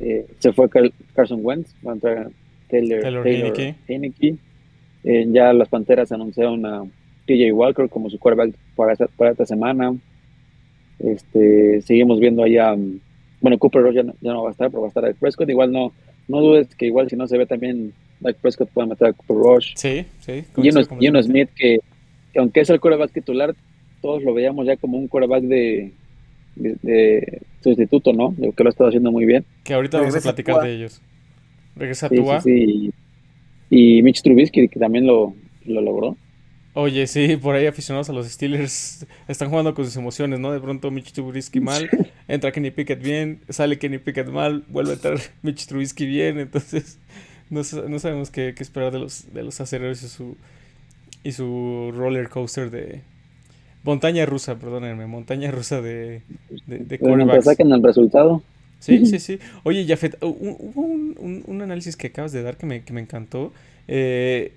[0.00, 2.30] eh, se fue Car- Carson Wentz, va a entrar
[2.68, 3.78] Taylor, Taylor Taylor.
[5.04, 6.84] Eh, ya las panteras anunciaron a
[7.26, 9.92] TJ Walker como su quarterback para esta, para esta semana.
[10.98, 12.74] Este, seguimos viendo allá.
[12.76, 13.00] mm,
[13.40, 15.16] Bueno, Cooper Rush ya no, ya no va a estar, pero va a estar Dak
[15.16, 15.48] Prescott.
[15.50, 15.92] Igual no,
[16.32, 19.36] no dudes que igual si no se ve también Dak Prescott puede meter a Cooper
[19.36, 19.72] Rush.
[19.76, 20.44] Sí, sí.
[20.56, 21.22] Geno completamente.
[21.22, 21.78] Smith, que,
[22.32, 23.54] que aunque es el quarterback titular,
[24.00, 25.92] todos lo veíamos ya como un quarterback de,
[26.56, 28.34] de, de sustituto, ¿no?
[28.56, 29.44] Que lo ha estado haciendo muy bien.
[29.64, 30.64] Que ahorita vamos a platicar Tua.
[30.64, 31.00] de ellos.
[31.76, 32.40] Regresa Sí, Tua.
[32.40, 32.92] sí, sí.
[33.70, 35.34] Y Mitch Trubisky, que también lo,
[35.66, 36.16] lo logró.
[36.74, 40.52] Oye, sí, por ahí aficionados a los Steelers están jugando con sus emociones, ¿no?
[40.52, 41.90] De pronto Mitch Trubisky mal,
[42.28, 46.98] entra Kenny Pickett bien, sale Kenny Pickett mal, vuelve a entrar Mitch Trubisky bien, entonces
[47.50, 50.36] no, no sabemos qué, qué esperar de los, de los aceleros y su,
[51.24, 53.02] y su roller coaster de...
[53.84, 56.22] Montaña rusa, perdónenme, montaña rusa de,
[56.66, 58.42] de, de Pero saquen el resultado,
[58.78, 59.38] Sí, sí, sí.
[59.62, 62.82] Oye, Jafet, hu- hu- hubo un, un- un análisis que acabas de dar que me,
[62.84, 63.52] que me encantó.
[63.86, 64.52] Eh,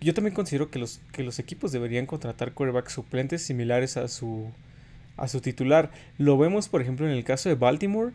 [0.00, 4.50] yo también considero que los, que los equipos deberían contratar quarterbacks suplentes similares a su,
[5.16, 5.90] a su titular.
[6.18, 8.12] Lo vemos, por ejemplo, en el caso de Baltimore.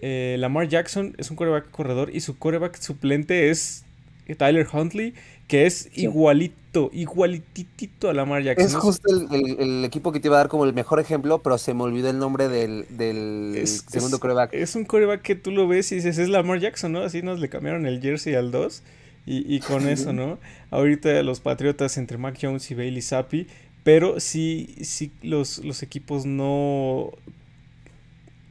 [0.00, 3.84] Eh, Lamar Jackson es un quarterback corredor y su quarterback suplente es
[4.36, 5.14] Tyler Huntley,
[5.46, 6.02] que es Sí.
[6.02, 8.66] igualito, igualititito a Lamar Jackson.
[8.66, 11.40] Es justo el, el- el equipo que te iba a dar como el mejor ejemplo,
[11.42, 14.54] pero se me olvidó el nombre del, del Es- segundo es- coreback.
[14.54, 17.00] Es un coreback que tú lo ves y dices, es Lamar Jackson, ¿no?
[17.00, 18.82] Así nos le cambiaron el jersey al 2
[19.26, 20.38] y, y con eso, ¿no?
[20.70, 23.46] Ahorita los Patriotas entre Mac Jones y Bailey Zappi,
[23.84, 27.10] pero sí, sí los, los equipos no...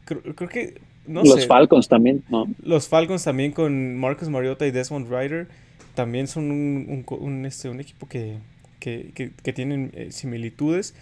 [0.05, 0.81] Creo, creo que...
[1.07, 1.47] No los sé.
[1.47, 2.47] Falcons también, ¿no?
[2.63, 5.47] Los Falcons también con Marcus Mariota y Desmond Ryder
[5.95, 8.37] también son un, un este, un equipo que,
[8.79, 10.93] que, que- que tienen eh, similitudes.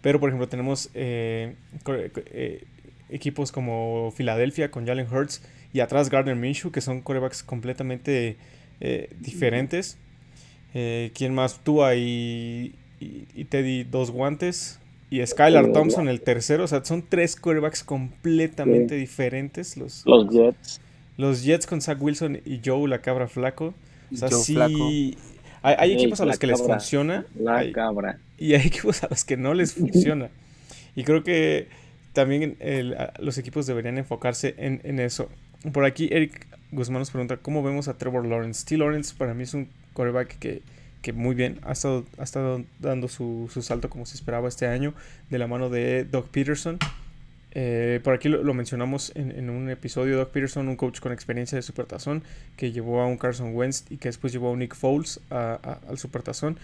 [0.00, 1.54] Pero, por ejemplo, tenemos eh,
[1.86, 2.64] eh,
[3.08, 8.36] equipos como Filadelfia con Jalen Hurts y atrás Gardner Minshew, que son corebacks completamente
[8.80, 9.98] eh, diferentes.
[10.74, 11.60] Eh, ¿Quién más?
[11.64, 14.78] Tua y, y, y Teddy dos guantes.
[15.10, 16.64] Y Skylar Sí, Thompson el tercero.
[16.64, 19.76] O sea, son tres corebacks completamente diferentes.
[19.76, 20.80] Los, Los Jets.
[21.16, 23.74] los Jets con Zach Wilson y Joe la cabra flaco.
[24.12, 24.54] O sea, Joe sí.
[24.54, 24.90] Flaco.
[25.62, 27.24] Hay, hay equipos a la los que les funciona.
[27.38, 28.18] La hay- cabra.
[28.38, 30.28] y hay equipos a los que no les funciona.
[30.94, 31.68] Y creo que
[32.12, 35.28] también el- a- los equipos deberían enfocarse en, en eso.
[35.72, 38.64] Por aquí Eric Guzmán nos pregunta, ¿cómo vemos a Trevor Lawrence?
[38.64, 38.76] T.
[38.76, 40.62] Lawrence para mí es un quarterback que,
[41.02, 44.66] que muy bien ha estado, ha estado dando su, su salto como se esperaba este
[44.66, 44.94] año
[45.30, 46.78] de la mano de Doug Peterson.
[47.52, 51.12] Eh, por aquí lo, lo mencionamos en, en un episodio, Doug Peterson, un coach con
[51.12, 52.22] experiencia de Supertazón,
[52.56, 55.58] que llevó a un Carson Wentz y que después llevó a un Nick Foles a-
[55.62, 56.58] a- al Supertazón.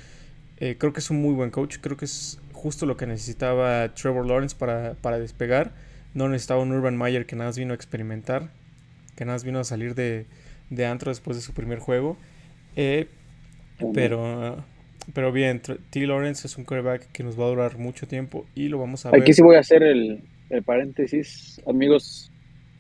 [0.59, 1.79] Eh, creo que es un muy buen coach.
[1.81, 5.73] Creo que es justo lo que necesitaba Trevor Lawrence para, para despegar.
[6.13, 8.51] No necesitaba un Urban Meyer que nada más vino a experimentar.
[9.17, 10.27] Que nada más vino a salir de,
[10.71, 12.17] de antro después de su primer juego.
[12.77, 13.07] Eh,
[13.93, 14.57] pero
[15.13, 16.07] pero bien, T.
[16.07, 19.11] Lawrence es un quarterback que nos va a durar mucho tiempo y lo vamos a
[19.11, 19.21] ver.
[19.21, 22.31] Aquí sí voy a hacer el, el paréntesis, amigos.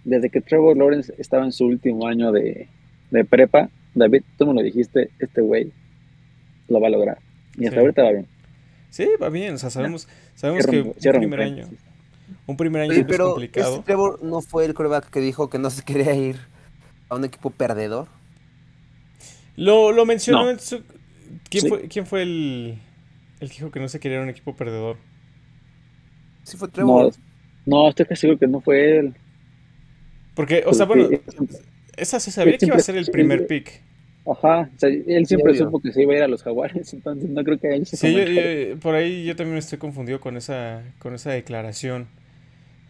[0.04, 2.68] Desde que Trevor Lawrence estaba en su último año de,
[3.10, 5.72] de prepa, David, tú me lo dijiste, este güey
[6.68, 7.18] lo va a lograr.
[7.58, 7.80] Y hasta Sí.
[7.80, 8.26] ahorita va bien.
[8.90, 11.68] Sí, va bien, o sea, sabemos, sabemos que un primer año.
[12.46, 13.72] Un primer año Oye, siempre es pero complicado.
[13.74, 16.36] este Trevor no fue el coreback que dijo que no se quería ir
[17.08, 18.08] a un equipo perdedor.
[19.56, 20.50] Lo, lo mencionó No.
[20.50, 20.82] en su...
[21.48, 21.68] ¿Quién, Sí.
[21.68, 22.78] fue, ¿Quién fue el,
[23.40, 24.96] el que dijo que no se quería un equipo perdedor?
[26.42, 27.12] Sí fue Trevor.
[27.66, 29.14] No, no, estoy casi seguro que no fue él.
[30.34, 31.08] Porque, o sea, bueno,
[31.96, 33.80] esa se sabía que iba a ser el primer pick.
[34.26, 37.28] Ajá, o sea, él siempre supo que se iba a ir a los jaguares, entonces
[37.30, 40.36] no creo que él se Sí, yo- yo- por ahí yo también estoy confundido con
[40.36, 42.08] esa, con esa declaración.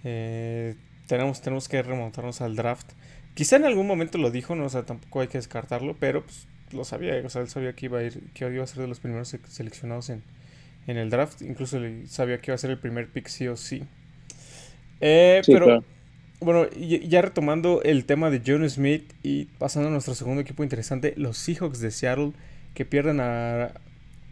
[0.05, 2.93] Eh, tenemos, tenemos que remontarnos al draft.
[3.35, 6.47] Quizá en algún momento lo dijo, no, o sea, tampoco hay que descartarlo, pero pues,
[6.73, 8.89] lo sabía, o sea, él sabía que iba a ir, que iba a ser de
[8.89, 10.23] los primeros se- seleccionados en,
[10.87, 13.85] en el draft, incluso sabía que iba a ser el primer pick sí o sí.
[15.01, 15.85] Eh, Sí, pero claro.
[16.41, 21.15] bueno, ya retomando el tema de John Smith y pasando a nuestro segundo equipo interesante,
[21.17, 22.33] los Seahawks de Seattle,
[22.75, 23.73] que pierden a,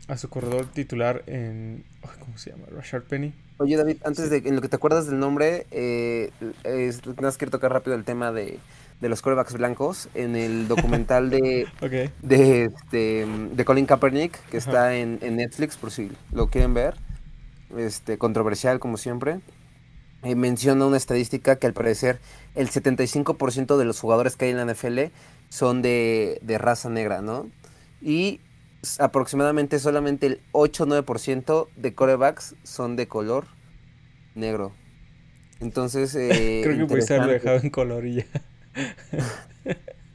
[0.08, 1.84] a su corredor titular en...
[2.20, 2.64] ¿Cómo se llama?
[2.70, 3.32] Rashard Penny.
[3.58, 6.30] Oye, David, antes de en lo que te acuerdas del nombre, eh,
[6.62, 8.58] quiero tocar rápido el tema de,
[9.00, 10.08] de los corebacks blancos.
[10.14, 11.68] En el documental de,
[12.22, 14.70] de, este, de Colin Kaepernick, que Ajá.
[14.70, 16.96] está en, en Netflix, por si lo quieren ver.
[17.76, 19.40] Este, controversial, como siempre.
[20.24, 22.20] Eh, menciona una estadística que al parecer
[22.54, 25.12] el 75% de los jugadores que hay en la NFL
[25.48, 27.48] son de, de raza negra, ¿no?
[28.00, 28.40] Y
[28.98, 33.46] aproximadamente solamente el 8-9% de corebacks son de color
[34.34, 34.74] negro.
[35.60, 38.26] Entonces, eh, Creo que pudiste haberlo dejado en color y ya.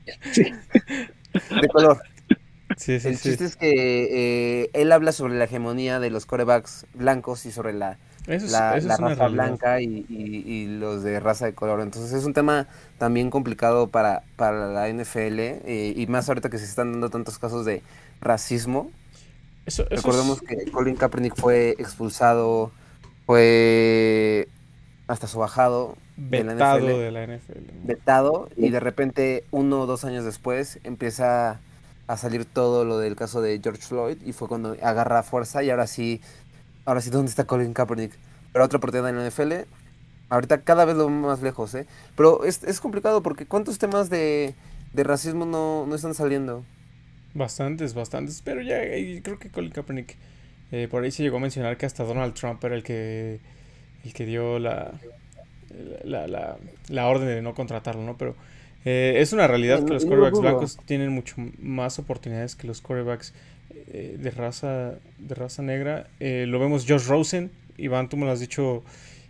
[1.59, 1.97] De color.
[2.75, 3.37] Sí, sí, El sí.
[3.37, 7.73] chiste es que eh, él habla sobre la hegemonía de los corebacks blancos y sobre
[7.73, 9.57] la, es, la, eso la es una raza realidad.
[9.57, 11.79] blanca y, y- y los de raza de color.
[11.81, 16.57] Entonces es un tema también complicado para, para la NFL eh, y más ahorita que
[16.57, 17.83] se están dando tantos casos de
[18.21, 18.91] racismo.
[19.65, 22.71] Eso, eso Recordemos es- que Colin Kaepernick fue expulsado,
[23.25, 24.47] fue
[25.07, 27.59] hasta su bajado de la vetado NFL, de la NFL.
[27.83, 31.59] vetado y de repente uno o dos años después empieza
[32.07, 35.69] a salir todo lo del caso de George Floyd y fue cuando agarra fuerza y
[35.69, 36.21] ahora sí,
[36.85, 38.13] ahora sí, ¿dónde está Colin Kaepernick?
[38.53, 39.65] Pero otra oportunidad en la NFL,
[40.29, 41.85] ahorita cada vez lo más lejos, ¿eh?
[42.15, 44.55] Pero es, es complicado porque ¿cuántos temas de,
[44.93, 46.63] de racismo no, no están saliendo?
[47.37, 48.41] Bastantes, bastantes.
[48.41, 50.15] Pero ya eh, creo que Colin Kaepernick
[50.71, 53.39] eh, por ahí se llegó a mencionar que hasta Donald Trump era el que
[54.03, 54.93] el que dio la
[56.03, 56.57] la, la,
[56.89, 58.17] la orden de no contratarlo, ¿no?
[58.17, 58.35] Pero
[58.85, 63.33] eh, es una realidad que los quarterbacks blancos tienen mucho más oportunidades que los quarterbacks
[63.91, 66.07] eh, de raza de raza negra.
[66.19, 68.83] Eh, lo vemos Josh Rosen, Iván, tú me lo has dicho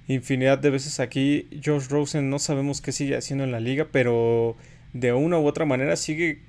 [0.07, 1.47] infinidad de veces aquí.
[1.63, 4.55] Josh Rosen no sabemos qué sigue haciendo en la liga, pero
[4.93, 6.39] de una u otra manera sigue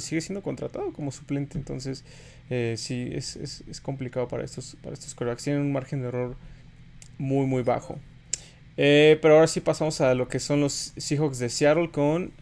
[0.00, 1.58] sigue siendo contratado como suplente.
[1.58, 2.04] Entonces,
[2.50, 5.44] eh, sí, es, es, es complicado para estos, para estos quarterbacks.
[5.44, 6.36] Tienen un margen de error
[7.18, 7.98] muy, muy bajo.
[8.76, 12.32] Eh, pero ahora sí pasamos a lo que son los Seahawks de Seattle con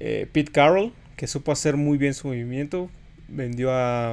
[0.00, 2.90] eh, Pete Carroll, que supo hacer muy bien su movimiento.
[3.28, 4.12] Vendió a,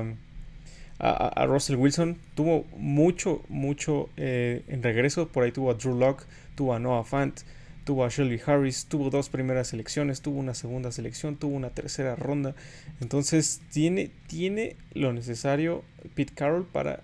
[1.00, 2.18] a, a Russell Wilson.
[2.36, 5.28] Tuvo mucho, mucho en regreso.
[5.30, 7.42] Por ahí tuvo a Drew Locke, tuvo a Noah Fant,
[7.88, 12.18] tuvo a Shelby Harris, tuvo dos primeras selecciones, tuvo una segunda selección, tuvo una tercera
[12.18, 12.54] ronda.
[13.00, 17.00] Entonces tiene, tiene lo necesario Pete Carroll para,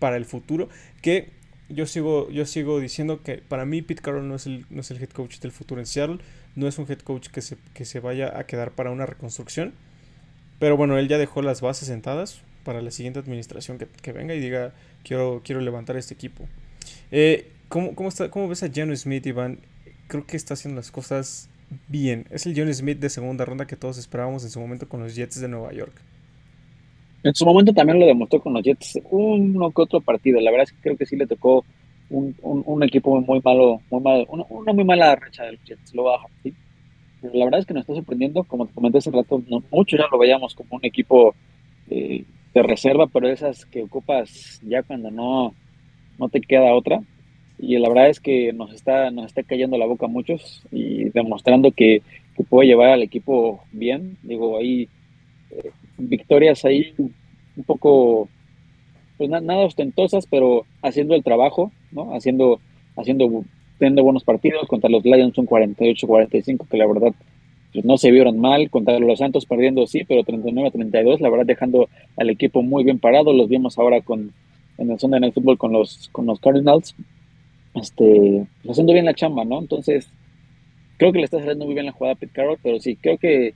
[0.00, 0.68] para el futuro.
[1.00, 1.30] Que
[1.68, 4.90] yo sigo, yo sigo diciendo que para mí Pete Carroll no es el, no es
[4.90, 6.18] el head coach del futuro en Seattle.
[6.56, 9.74] No es un head coach que se, que se vaya a quedar para una reconstrucción.
[10.58, 14.40] Pero bueno, él ya dejó las bases sentadas para la siguiente administración que, venga y
[14.40, 16.48] diga, quiero, quiero levantar este equipo.
[17.12, 19.60] Eh, ¿cómo, cómo, está, ¿Cómo ves a John Smith, Iván?
[20.10, 21.48] Creo que está haciendo las cosas
[21.86, 22.26] bien.
[22.30, 25.14] Es el John Smith de segunda ronda que todos esperábamos en su momento con los
[25.14, 25.92] Jets de Nueva York.
[27.22, 30.40] En su momento también lo demostró con los Jets, uno que otro partido.
[30.40, 31.64] La verdad es que creo que sí le tocó
[32.08, 35.94] un, un, un equipo muy malo, muy malo una, muy mala racha de los Jets,
[35.94, 36.52] lo baja, ¿sí?
[37.20, 39.96] Pero la verdad es que nos está sorprendiendo, como te comenté hace rato, no, mucho
[39.96, 41.36] ya lo veíamos como un equipo
[41.88, 45.54] eh, de reserva, pero esas que ocupas ya cuando no,
[46.18, 47.00] no te queda otra.
[47.62, 51.10] Y la verdad es que nos está, nos está cayendo la boca a muchos y
[51.10, 52.02] demostrando que,
[52.48, 54.16] puede llevar al equipo bien.
[54.22, 54.88] Digo, ahí
[55.50, 58.30] eh, victorias ahí un poco,
[59.18, 62.14] pues na nada ostentosas, pero haciendo el trabajo, ¿no?
[62.14, 62.58] Haciendo,
[62.96, 63.44] haciendo,
[63.78, 67.12] teniendo buenos partidos contra los Lions un 48-45, que la verdad
[67.74, 71.90] pues, no se vieron mal, contra los Santos perdiendo sí, pero 39-32, la verdad dejando
[72.16, 74.32] al equipo muy bien parado, los vimos ahora con
[74.78, 76.94] en el Sunday Night Football con los, con los Cardinals,
[77.74, 79.58] este, pues, haciendo bien la chamba, ¿no?
[79.58, 80.10] Entonces,
[80.96, 83.18] creo que le está saliendo muy bien la jugada a Pete Carroll, pero sí, creo
[83.18, 83.54] que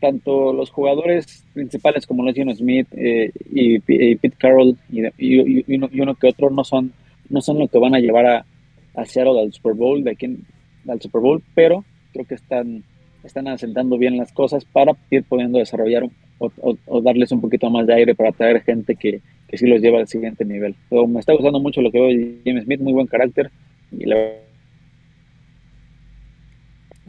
[0.00, 6.50] tanto los jugadores principales como los Smith eh, y, Pete Carroll y, uno, que otro
[6.50, 6.92] no son,
[7.28, 8.46] no son lo que van a llevar a,
[8.94, 10.38] a Seattle al Super Bowl, de aquí
[10.86, 12.84] al Super Bowl, pero creo que están,
[13.24, 16.04] están asentando bien las cosas para ir pudiendo desarrollar
[16.38, 19.98] o, darles un poquito más de aire para traer gente que, que sí los lleva
[19.98, 20.74] al siguiente nivel.
[20.88, 23.50] Pero me está gustando mucho lo que veo de Jim Smith, muy buen carácter.
[23.90, 24.16] Y la...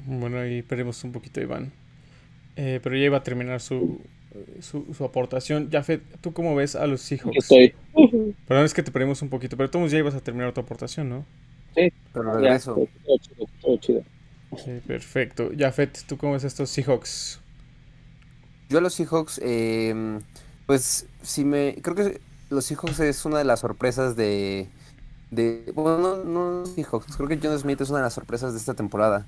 [0.06, 1.72] Bueno, ahí perdimos un poquito Iván.
[2.56, 4.02] Eh, pero ya iba a terminar su,
[4.60, 5.70] su, aportación.
[5.72, 7.38] Jafet, ¿tú cómo ves a los Seahawks?
[7.38, 7.74] Estoy.
[8.48, 11.10] Perdón, es que te perdimos un poquito, pero tú ya ibas a terminar tu aportación,
[11.10, 11.26] ¿no?
[11.76, 12.74] Sí, pero regreso.
[12.74, 14.04] todo chido, todo chido.
[14.58, 15.52] Sí, perfecto.
[15.58, 17.40] Jafet, ¿tú cómo ves a estos Seahawks?
[18.70, 20.20] Yo a los Seahawks, eh,
[20.68, 21.78] pues si me...
[21.82, 24.70] Creo que los Seahawks es una de las sorpresas de...
[25.32, 28.60] de bueno, no, no Seahawks, creo que John Smith es una de las sorpresas de
[28.60, 29.26] esta temporada.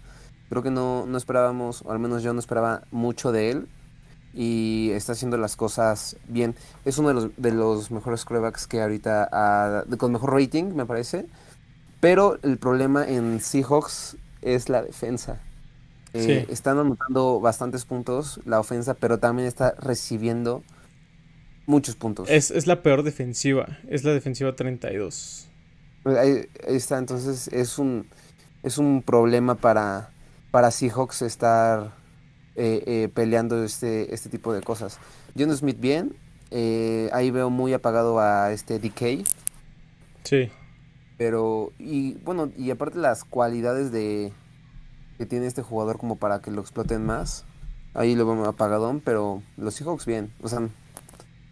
[0.50, 3.68] Creo que no, no esperábamos, o al menos yo no esperaba mucho de él.
[4.34, 6.56] Y está haciendo las cosas bien.
[6.86, 11.26] Es uno de los, de los mejores corebacks que ahorita, con mejor rating, me parece.
[12.00, 15.42] Pero el problema en Seahawks es la defensa.
[16.14, 20.64] Eh, están anotando bastantes puntos la ofensa, pero también está recibiendo
[21.66, 22.30] muchos puntos.
[22.30, 25.48] Es, es la peor defensiva, es la defensiva 32.
[26.04, 26.30] Pues ahí,
[26.68, 28.08] ahí, está, entonces es un,
[28.64, 30.10] es un problema para,
[30.52, 31.94] para Seahawks estar
[32.56, 35.00] eh, eh, peleando este, este tipo de cosas.
[35.38, 36.16] John Smith bien,
[36.52, 39.26] eh, ahí veo muy apagado a este DK.
[40.24, 40.52] Sí.
[41.18, 44.34] Pero, y bueno, y aparte las cualidades de
[45.22, 47.46] que tiene este jugador como para que lo exploten más,
[47.94, 50.32] ahí lo veo apagadón, pero los Seahawks bien.
[50.42, 50.68] O sea,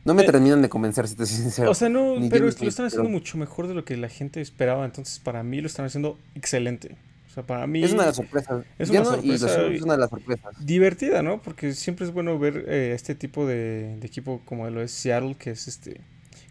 [0.06, 1.70] no me terminan de convencer, si te soy sincero.
[1.70, 4.86] O sea, no, pero lo están haciendo mucho mejor de lo que la gente esperaba.
[4.86, 6.98] Entonces, para mí lo están haciendo excelente.
[7.30, 7.84] O sea, para mí.
[7.84, 8.66] Es una de las sorpresas.
[8.80, 10.66] Es una, sorpresa es una de las sorpresas.
[10.66, 11.40] Divertida, ¿no?
[11.40, 15.52] Porque siempre es bueno ver eh, este tipo de, equipo como lo es Seattle, que
[15.52, 16.02] es este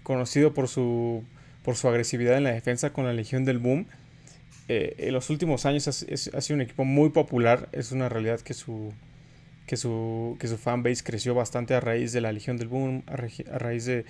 [0.05, 1.25] conocido por su
[1.65, 3.87] por su agresividad en la defensa con la Legión del Boom.
[4.69, 7.69] Eh, en los últimos años ha, sido un equipo muy popular.
[7.73, 8.93] Es una realidad que su
[9.67, 13.17] que su, que su fanbase creció bastante a raíz de la Legión del Boom, a,
[13.17, 14.05] raíz de,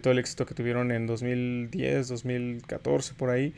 [0.00, 3.52] todo el éxito que tuvieron en 2010, 2014, por ahí.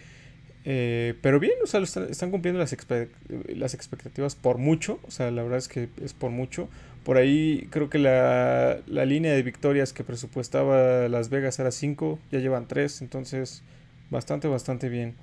[0.65, 5.89] Eh, pero bien, están, cumpliendo las, expectativas por mucho, o sea, la verdad es que
[6.03, 6.71] es por mucho.
[7.05, 12.39] Por ahí creo que la, línea de victorias que presupuestaba Las Vegas era 5, ya
[12.39, 13.63] llevan 3, entonces
[14.11, 15.15] bastante, bastante bien.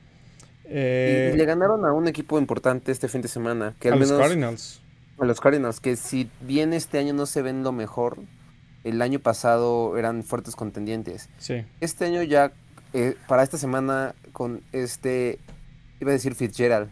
[0.66, 3.76] Y le eh, ganaron a un equipo importante este fin de semana.
[3.80, 4.82] Que a al los Cardinals.
[5.20, 8.18] A los Cardinals, que si bien este año no se ven lo mejor,
[8.84, 11.30] el año pasado eran fuertes contendientes.
[11.38, 11.64] Sí.
[11.80, 12.52] Este año ya,
[12.94, 15.40] eh, para esta semana, con este,
[16.00, 16.90] iba a decir Fitzgerald,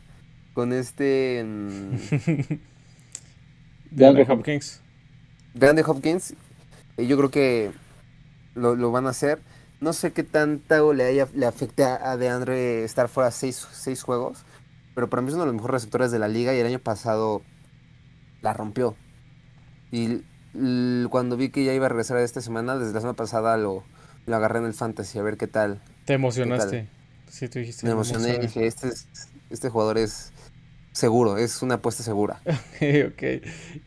[0.53, 1.43] con este...
[1.45, 1.95] Mm,
[3.91, 4.81] de Hopkins.
[5.53, 6.34] Grande Hopkins,
[6.97, 7.71] eh, yo creo que
[8.55, 9.39] lo, van a hacer.
[9.81, 14.45] No sé qué tanto le, haya, le afecte a, DeAndre estar fuera seis, seis juegos,
[14.93, 16.79] pero para mí es uno de los mejores receptores de la liga y el año
[16.79, 17.41] pasado
[18.41, 18.95] la rompió.
[19.91, 20.21] Y
[21.09, 23.83] cuando vi que ya iba a regresar esta semana, desde la semana pasada lo,
[24.27, 25.81] lo agarré en el fantasy a ver qué tal.
[26.05, 26.87] Te emocionaste.
[27.27, 27.85] Sí, tú dijiste.
[27.85, 28.89] Me emocioné y dije, este,
[29.49, 30.31] este jugador es
[30.91, 32.41] seguro, es una apuesta segura.
[32.45, 33.23] ok,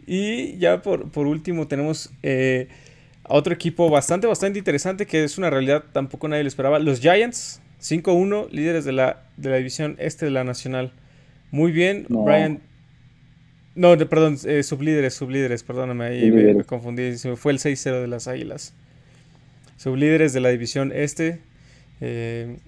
[0.07, 2.69] Y ya por, por último tenemos eh,
[3.25, 6.79] a otro equipo bastante, bastante interesante que es una realidad, tampoco nadie lo esperaba.
[6.79, 10.93] Los Giants, 5-1, líderes de la, de la división este de la Nacional.
[11.51, 12.61] Muy bien, Brian
[13.75, 17.17] no, perdón, eh, sublíderes, sublíderes, perdóname, ahí me, confundí.
[17.37, 18.73] fue el 6-0 de las Águilas.
[19.77, 21.41] Sublíderes de la división este.
[22.01, 22.59] Eh,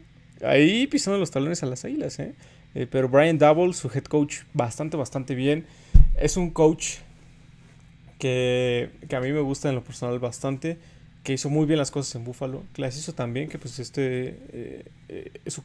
[0.43, 2.35] ahí pisando los talones a las Águilas, ¿eh?
[2.75, 2.89] ¿eh?
[2.91, 5.65] pero Brian Double, su head coach, bastante, bastante bien.
[6.19, 6.97] Es un coach
[8.19, 10.79] que, a mí me gusta en lo personal bastante.
[11.23, 12.63] Que hizo muy bien las cosas en Buffalo.
[12.73, 14.85] Que las hizo también, que pues este.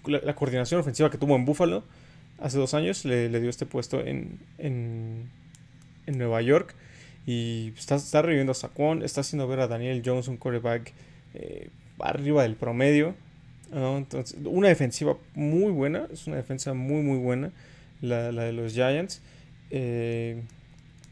[0.06, 1.84] la, coordinación ofensiva que tuvo en Buffalo
[2.42, 5.30] hace dos años le, dio este puesto en, en,
[6.08, 6.76] Nueva York.
[7.26, 10.92] Y está, está reviviendo a Saquon, está haciendo ver a Daniel Jones, un quarterback
[11.36, 13.16] eh, arriba del promedio.
[13.72, 17.52] Entonces, una defensiva muy buena, es una defensa muy, muy buena,
[18.02, 19.22] la, de los Giants.
[19.70, 20.42] Eh,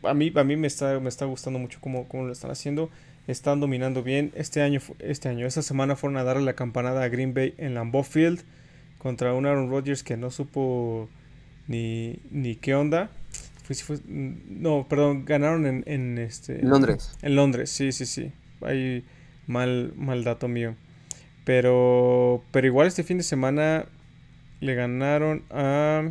[0.04, 2.90] a mí, a mí me, está, me está gustando mucho cómo, cómo, lo están haciendo.
[3.28, 4.32] Están dominando bien.
[4.36, 7.74] Este año, este año, esta semana fueron a darle la campanada a Green Bay en
[7.74, 8.42] Lambeau Field
[8.98, 11.10] contra un Aaron Rodgers que no supo
[11.68, 13.10] ni, ni qué onda.
[13.64, 16.62] Fue, sí fue, no, perdón, ganaron en, en este...
[16.64, 17.18] Londres.
[17.22, 18.32] En Londres, sí, sí, sí.
[18.62, 19.06] Hay
[19.46, 20.76] mal, mal dato mío.
[21.46, 23.86] Pero, pero igual este fin de semana
[24.60, 26.10] le ganaron a,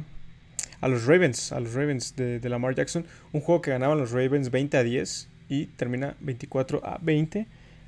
[0.81, 3.05] a los Ravens, a los Ravens de, de Lamar Jackson.
[3.33, 7.47] Un juego que ganaban los Ravens 20 a 10 y termina 24 a 20.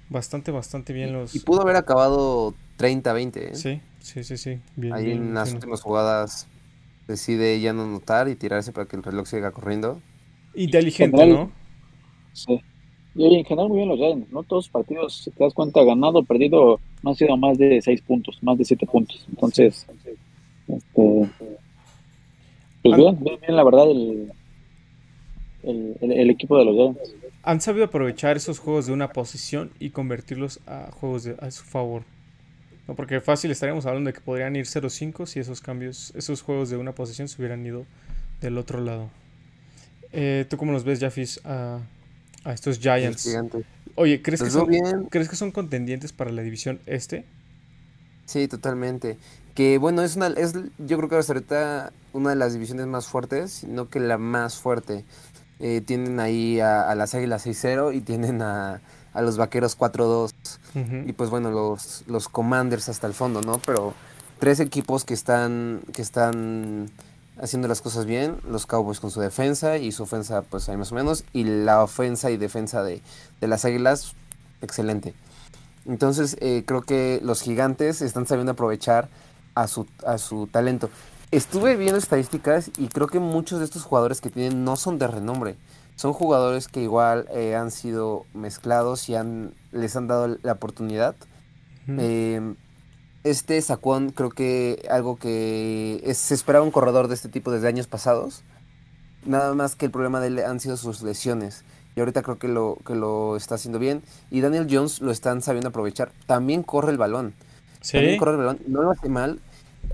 [0.09, 1.35] Bastante, bastante bien los...
[1.37, 3.37] Y pudo haber acabado 30-20.
[3.37, 3.55] ¿eh?
[3.55, 4.59] Sí, sí, sí, sí.
[4.77, 5.57] Bien, Ahí bien, en las bien.
[5.57, 6.49] últimas jugadas
[7.07, 10.01] decide ya no anotar y tirarse para que el reloj siga corriendo.
[10.55, 11.53] Inteligente, General- ¿no?
[12.33, 12.61] Sí.
[13.15, 14.43] Y en general muy bien los Giants, ¿no?
[14.45, 18.01] Todos los partidos, si te das cuenta, ganado, perdido, no han sido más de seis
[18.03, 19.25] puntos, más de siete puntos.
[19.29, 19.87] Entonces,
[20.69, 21.31] este,
[22.83, 24.33] pues bien, bien, bien, la verdad, el,
[25.63, 27.15] el, el- el equipo de los Giants.
[27.43, 31.65] Han sabido aprovechar esos juegos de una posición y convertirlos a juegos de, a su
[31.65, 32.03] favor.
[32.87, 36.71] No, porque fácil estaríamos hablando de que podrían ir 0-5 si esos cambios, esos juegos
[36.71, 37.85] de una posición se hubieran ido
[38.41, 39.11] del otro lado.
[40.13, 41.79] Eh, ¿Tú cómo los ves, Jafis, a,
[42.45, 43.27] a estos Giants?
[43.95, 44.67] Oye, ¿crees que, son.
[45.11, 47.25] ¿crees que son contendientes para la división este?
[48.31, 49.19] Sí, totalmente.
[49.57, 53.09] Que bueno, es una, es yo creo que hasta ahorita una de las divisiones más
[53.09, 55.05] fuertes, sino que la más fuerte.
[55.59, 60.31] Eh, tienen ahí a, a las Águilas 6-0 y tienen a, a los Vaqueros 4-2.
[60.77, 61.09] Ujú.
[61.09, 63.59] Y pues bueno, los, los Commanders hasta el fondo, ¿no?
[63.67, 63.95] Pero
[64.39, 66.89] tres equipos que están, que están
[67.43, 68.37] haciendo las cosas bien.
[68.49, 71.25] Los Cowboys con su defensa y su ofensa, pues ahí más o menos.
[71.33, 73.03] Y la ofensa y defensa de,
[73.41, 74.15] de las Águilas,
[74.63, 75.15] excelente.
[75.87, 79.09] Entonces, eh, creo que los gigantes están sabiendo aprovechar
[79.55, 80.91] a su, a su talento.
[81.31, 85.07] Estuve viendo estadísticas y creo que muchos de estos jugadores que tienen no son de
[85.07, 85.57] renombre.
[85.97, 91.15] Son jugadores que igual eh, han sido mezclados y han, les han dado la oportunidad.
[91.89, 92.55] Eh,
[93.23, 97.69] este Saquon creo que algo que es- se esperaba un corredor de este tipo desde
[97.69, 98.43] años pasados.
[99.27, 101.65] Nada más que el problema de él han sido sus lesiones.
[102.01, 104.03] Y ahorita creo que lo, que lo está haciendo bien.
[104.31, 106.13] Y Daniel Jones lo están sabiendo aprovechar.
[106.25, 107.35] También corre el balón.
[107.93, 108.59] También corre el balón.
[108.67, 109.39] No lo hace mal.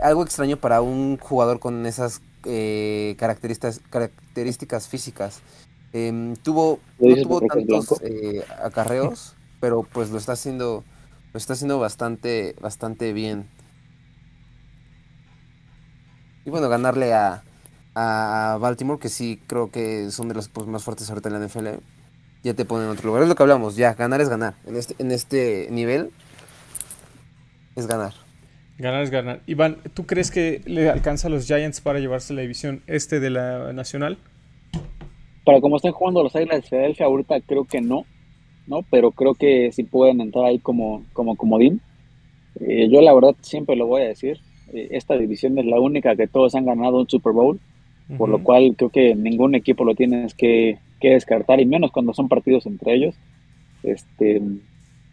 [0.00, 5.40] Algo extraño para un jugador con esas eh, características, características físicas.
[5.92, 10.84] Em, tuvo, ¿Lo no tuvo tantos eh, acarreos, pero pues lo está haciendo,
[11.32, 13.48] lo está haciendo bastante, bastante bien.
[16.44, 17.42] Y bueno, ganarle a,
[17.96, 21.44] a Baltimore, que sí creo que son de los equipos más fuertes ahorita en la
[21.44, 21.66] NFL,
[22.42, 23.22] ya te pone en otro lugar.
[23.22, 24.54] Es lo que hablamos, ya, ganar es ganar.
[24.66, 26.10] En este, en este nivel
[27.76, 28.14] es ganar.
[28.78, 29.40] ganar es ganar.
[29.46, 33.30] Iván, ¿tú crees que le alcanza a los Giants para llevarse la división este de
[33.30, 34.18] la nacional?
[35.44, 38.04] Para como están jugando los Águilas de Filadelfia ahorita, creo que no,
[38.66, 38.82] ¿no?
[38.90, 41.80] Pero creo que sí pueden entrar ahí como, como comodín.
[42.60, 44.40] Eh, yo la verdad siempre lo voy a decir,
[44.72, 47.60] eh, esta división es la única que todos han ganado un Super Bowl,
[48.18, 52.14] por lo cual creo que ningún equipo lo tienes que, que descartar, y menos cuando
[52.14, 53.14] son partidos entre ellos.
[53.82, 54.42] Este,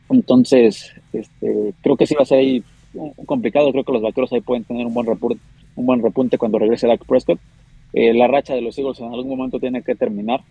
[0.10, 2.64] entonces, este, creo que sí va a ser ahí
[3.26, 5.40] complicado, creo que los vaqueros ahí pueden tener un buen repunte,
[5.76, 7.40] un buen repunte cuando regrese Dak Prescott.
[7.94, 10.42] Eh, la racha de los Eagles en algún momento tiene que terminar.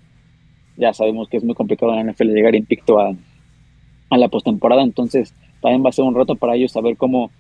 [0.77, 3.13] Ya sabemos que es muy complicado en la NFL llegar invicto a,
[4.11, 7.31] a la postemporada, entonces también va a ser un reto para ellos saber cómo,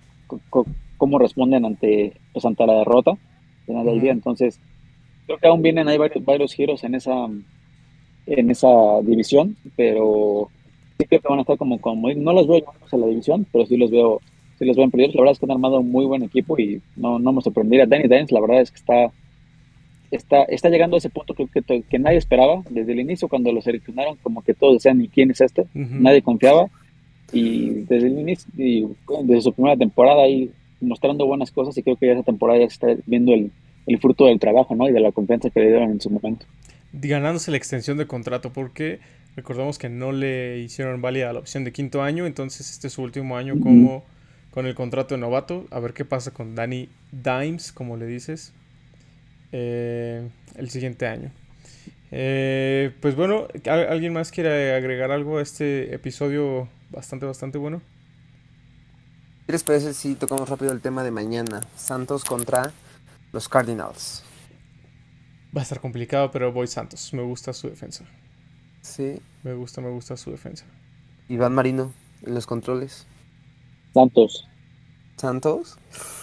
[0.97, 4.12] cómo responden ante, pues, ante la derrota al final del día.
[4.12, 4.61] Entonces,
[5.26, 7.28] creo que aún vienen hay varios, varios giros en esa,
[8.27, 10.49] en esa división, pero
[10.99, 13.47] sí creo que van a estar como, como no los veo llevándose a la división,
[13.53, 14.20] pero sí los veo,
[14.59, 15.12] sí los veo en peligro.
[15.14, 17.87] La verdad es que han armado un muy buen equipo y no, no me sorprendería.
[17.87, 19.12] Danny Dimes, la verdad es que está,
[20.11, 23.53] está, está llegando a ese punto que, que, que nadie esperaba desde el inicio cuando
[23.53, 25.66] lo seleccionaron, como que todos decían, ¿y quién es este?
[25.75, 26.66] Nadie confiaba
[27.33, 28.87] y desde el inicio, y
[29.25, 30.51] desde su primera temporada ahí
[30.81, 33.51] mostrando buenas cosas y creo que ya esa temporada ya se está viendo el,
[33.87, 34.89] el fruto del trabajo, ¿no?
[34.89, 36.45] Y de la confianza que le dieron en su momento.
[36.93, 39.01] Ganándose la extensión de contrato porque
[39.36, 43.03] recordamos que no le hicieron válida la opción de quinto año, entonces este es su
[43.03, 44.05] último año como
[44.51, 48.53] con el contrato de novato, a ver qué pasa con Danny Dimes, como le dices,
[49.53, 51.30] eh, el siguiente año.
[52.11, 57.80] Eh, pues bueno, ¿al- ¿alguien más quiere agregar algo a este episodio bastante, bastante bueno?
[59.47, 61.61] ¿Qué les parece si tocamos rápido el tema de mañana?
[61.74, 62.70] Santos contra
[63.32, 64.22] los Cardinals.
[65.55, 68.05] Va a estar complicado, pero voy Santos, me gusta su defensa,
[68.80, 69.20] Sí.
[69.42, 70.64] me gusta, me gusta su defensa.
[71.28, 71.92] Iván Marino
[72.24, 73.07] en los controles.
[73.94, 74.48] Santos,
[75.16, 75.78] Santos.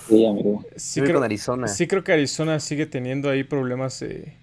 [0.07, 0.65] sí, amigo.
[0.75, 1.67] Sí creo, con Arizona.
[1.67, 4.33] Sí creo que Arizona sigue teniendo ahí problemas eh,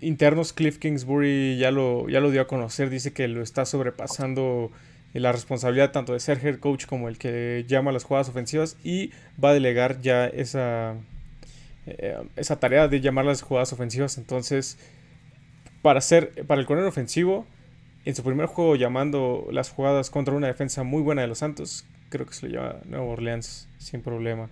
[0.00, 0.52] internos.
[0.52, 2.90] Cliff Kingsbury ya lo, ya lo dio a conocer.
[2.90, 4.70] Dice que lo está sobrepasando
[5.12, 9.10] la responsabilidad tanto de ser head coach como el que llama las jugadas ofensivas y
[9.42, 10.96] va a delegar ya esa,
[11.86, 14.18] eh, esa tarea de llamar las jugadas ofensivas.
[14.18, 14.78] Entonces
[15.84, 17.46] para ser para el corner ofensivo
[18.06, 21.84] en su primer juego llamando las jugadas contra una defensa muy buena de los Santos,
[22.08, 24.48] creo que se lo lleva Nueva Orleans sin problema.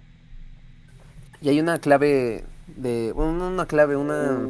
[1.41, 2.45] Y hay una clave
[2.77, 4.47] de una, una clave, una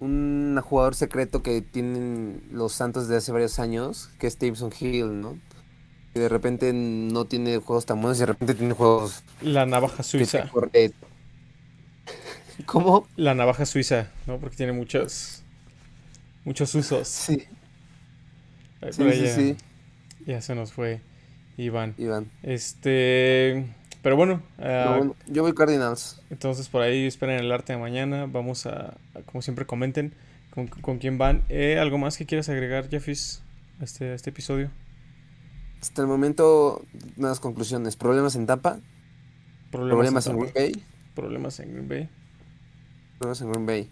[0.00, 5.20] un jugador secreto que tienen los Santos desde hace varios años, que es Stevenson Hill,
[5.20, 5.38] ¿no?
[6.12, 9.98] Que de repente no tiene juegos tan buenos y de repente tiene juegos La navaja
[9.98, 10.50] que suiza.
[10.72, 10.92] te
[12.66, 13.06] ¿Cómo?
[13.16, 14.38] La navaja suiza, ¿no?
[14.38, 15.42] Porque tiene muchos
[16.44, 17.08] muchos usos.
[17.08, 17.46] Sí,
[18.90, 19.56] sí, sí, ya, sí,
[20.26, 21.00] ya se nos fue
[21.56, 21.94] Iván.
[21.98, 22.30] Iván.
[22.42, 23.66] Este,
[24.02, 26.20] pero bueno, ah, Pero bueno, yo voy Cardinals.
[26.30, 28.26] entonces por ahí esperen el arte de mañana.
[28.26, 30.14] Vamos a, a, como siempre, comenten
[30.50, 31.44] con, con quién van.
[31.48, 33.42] Eh, ¿Algo más que quieras agregar, Jeffis,
[33.80, 34.70] a este, a este episodio?
[35.80, 36.84] Hasta el momento,
[37.16, 37.96] unas conclusiones.
[37.96, 38.80] Problemas en Tampa,
[39.70, 40.84] problemas en Tampa, Green Bay,
[41.14, 42.08] Problemas en Green Bay.
[43.22, 43.90] Problemas en Green Bay.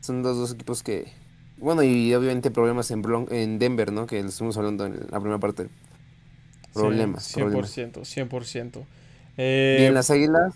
[0.00, 1.12] Son los dos equipos que...
[1.58, 4.06] Bueno, y obviamente problemas en, Bron- en Denver, ¿no?
[4.06, 5.68] Que estuvimos hablando en la primera parte.
[6.72, 7.70] Problemas, Sí, problemas.
[7.70, 8.86] 100%, 100%.
[9.36, 10.54] Eh, Bien las Águilas,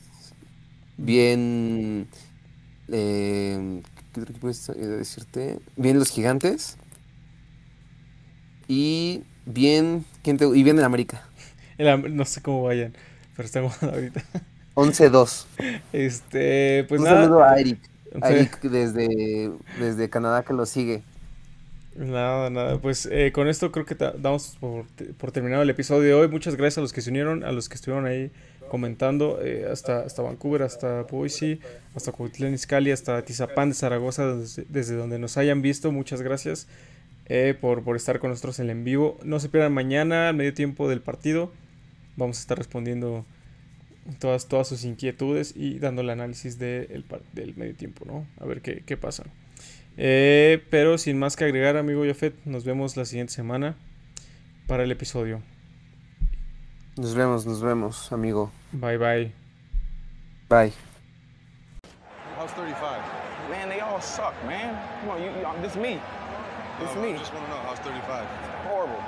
[0.96, 2.08] bien...
[2.88, 5.58] eh, ¿Qué otro equipo decirte?
[5.76, 6.78] Bien los Gigantes.
[8.68, 10.04] Y bien...
[10.22, 11.22] ¿quién te- y bien el América.
[11.78, 12.94] el no sé cómo vayan,
[13.36, 14.24] pero están jugando ahorita.
[14.74, 15.46] 11-2.
[15.92, 17.22] Este, pues Un nada.
[17.22, 17.78] saludo a Eric.
[18.20, 18.34] A Sí.
[18.34, 21.02] Eric desde, desde Canadá que lo sigue.
[21.94, 22.78] Nada, nada.
[22.78, 24.84] Pues eh, con esto creo que damos por,
[25.16, 26.28] por terminado el episodio de hoy.
[26.28, 28.30] Muchas gracias a los que se unieron, a los que estuvieron ahí
[28.68, 31.60] comentando, eh, hasta, hasta Vancouver, hasta Boise,
[31.94, 35.90] hasta Cuautitlán Izcalli, hasta Tizapán de Zaragoza, desde, desde donde nos hayan visto.
[35.92, 36.66] Muchas gracias
[37.26, 39.18] eh, por, por estar con nosotros en el en vivo.
[39.22, 41.50] No se pierdan mañana, al medio tiempo del partido.
[42.16, 43.24] Vamos a estar respondiendo
[44.18, 48.26] todas, todas sus inquietudes y dando el análisis de el par- del medio tiempo, ¿no?
[48.40, 49.24] A ver qué, qué pasa.
[49.98, 53.76] Eh, pero sin más que agregar, amigo Jafet, nos vemos la siguiente semana
[54.66, 55.40] para el episodio.
[56.96, 58.50] Nos vemos, nos vemos, amigo.
[58.72, 59.32] Bye bye.
[60.48, 60.72] Bye.
[62.38, 63.00] How's 35?
[63.50, 64.74] Man, they all suck, man.
[65.00, 65.98] Come on, you, you, this me.
[66.80, 67.12] This me.
[67.14, 68.26] want to know, how's 35?
[68.68, 69.00] Horrible.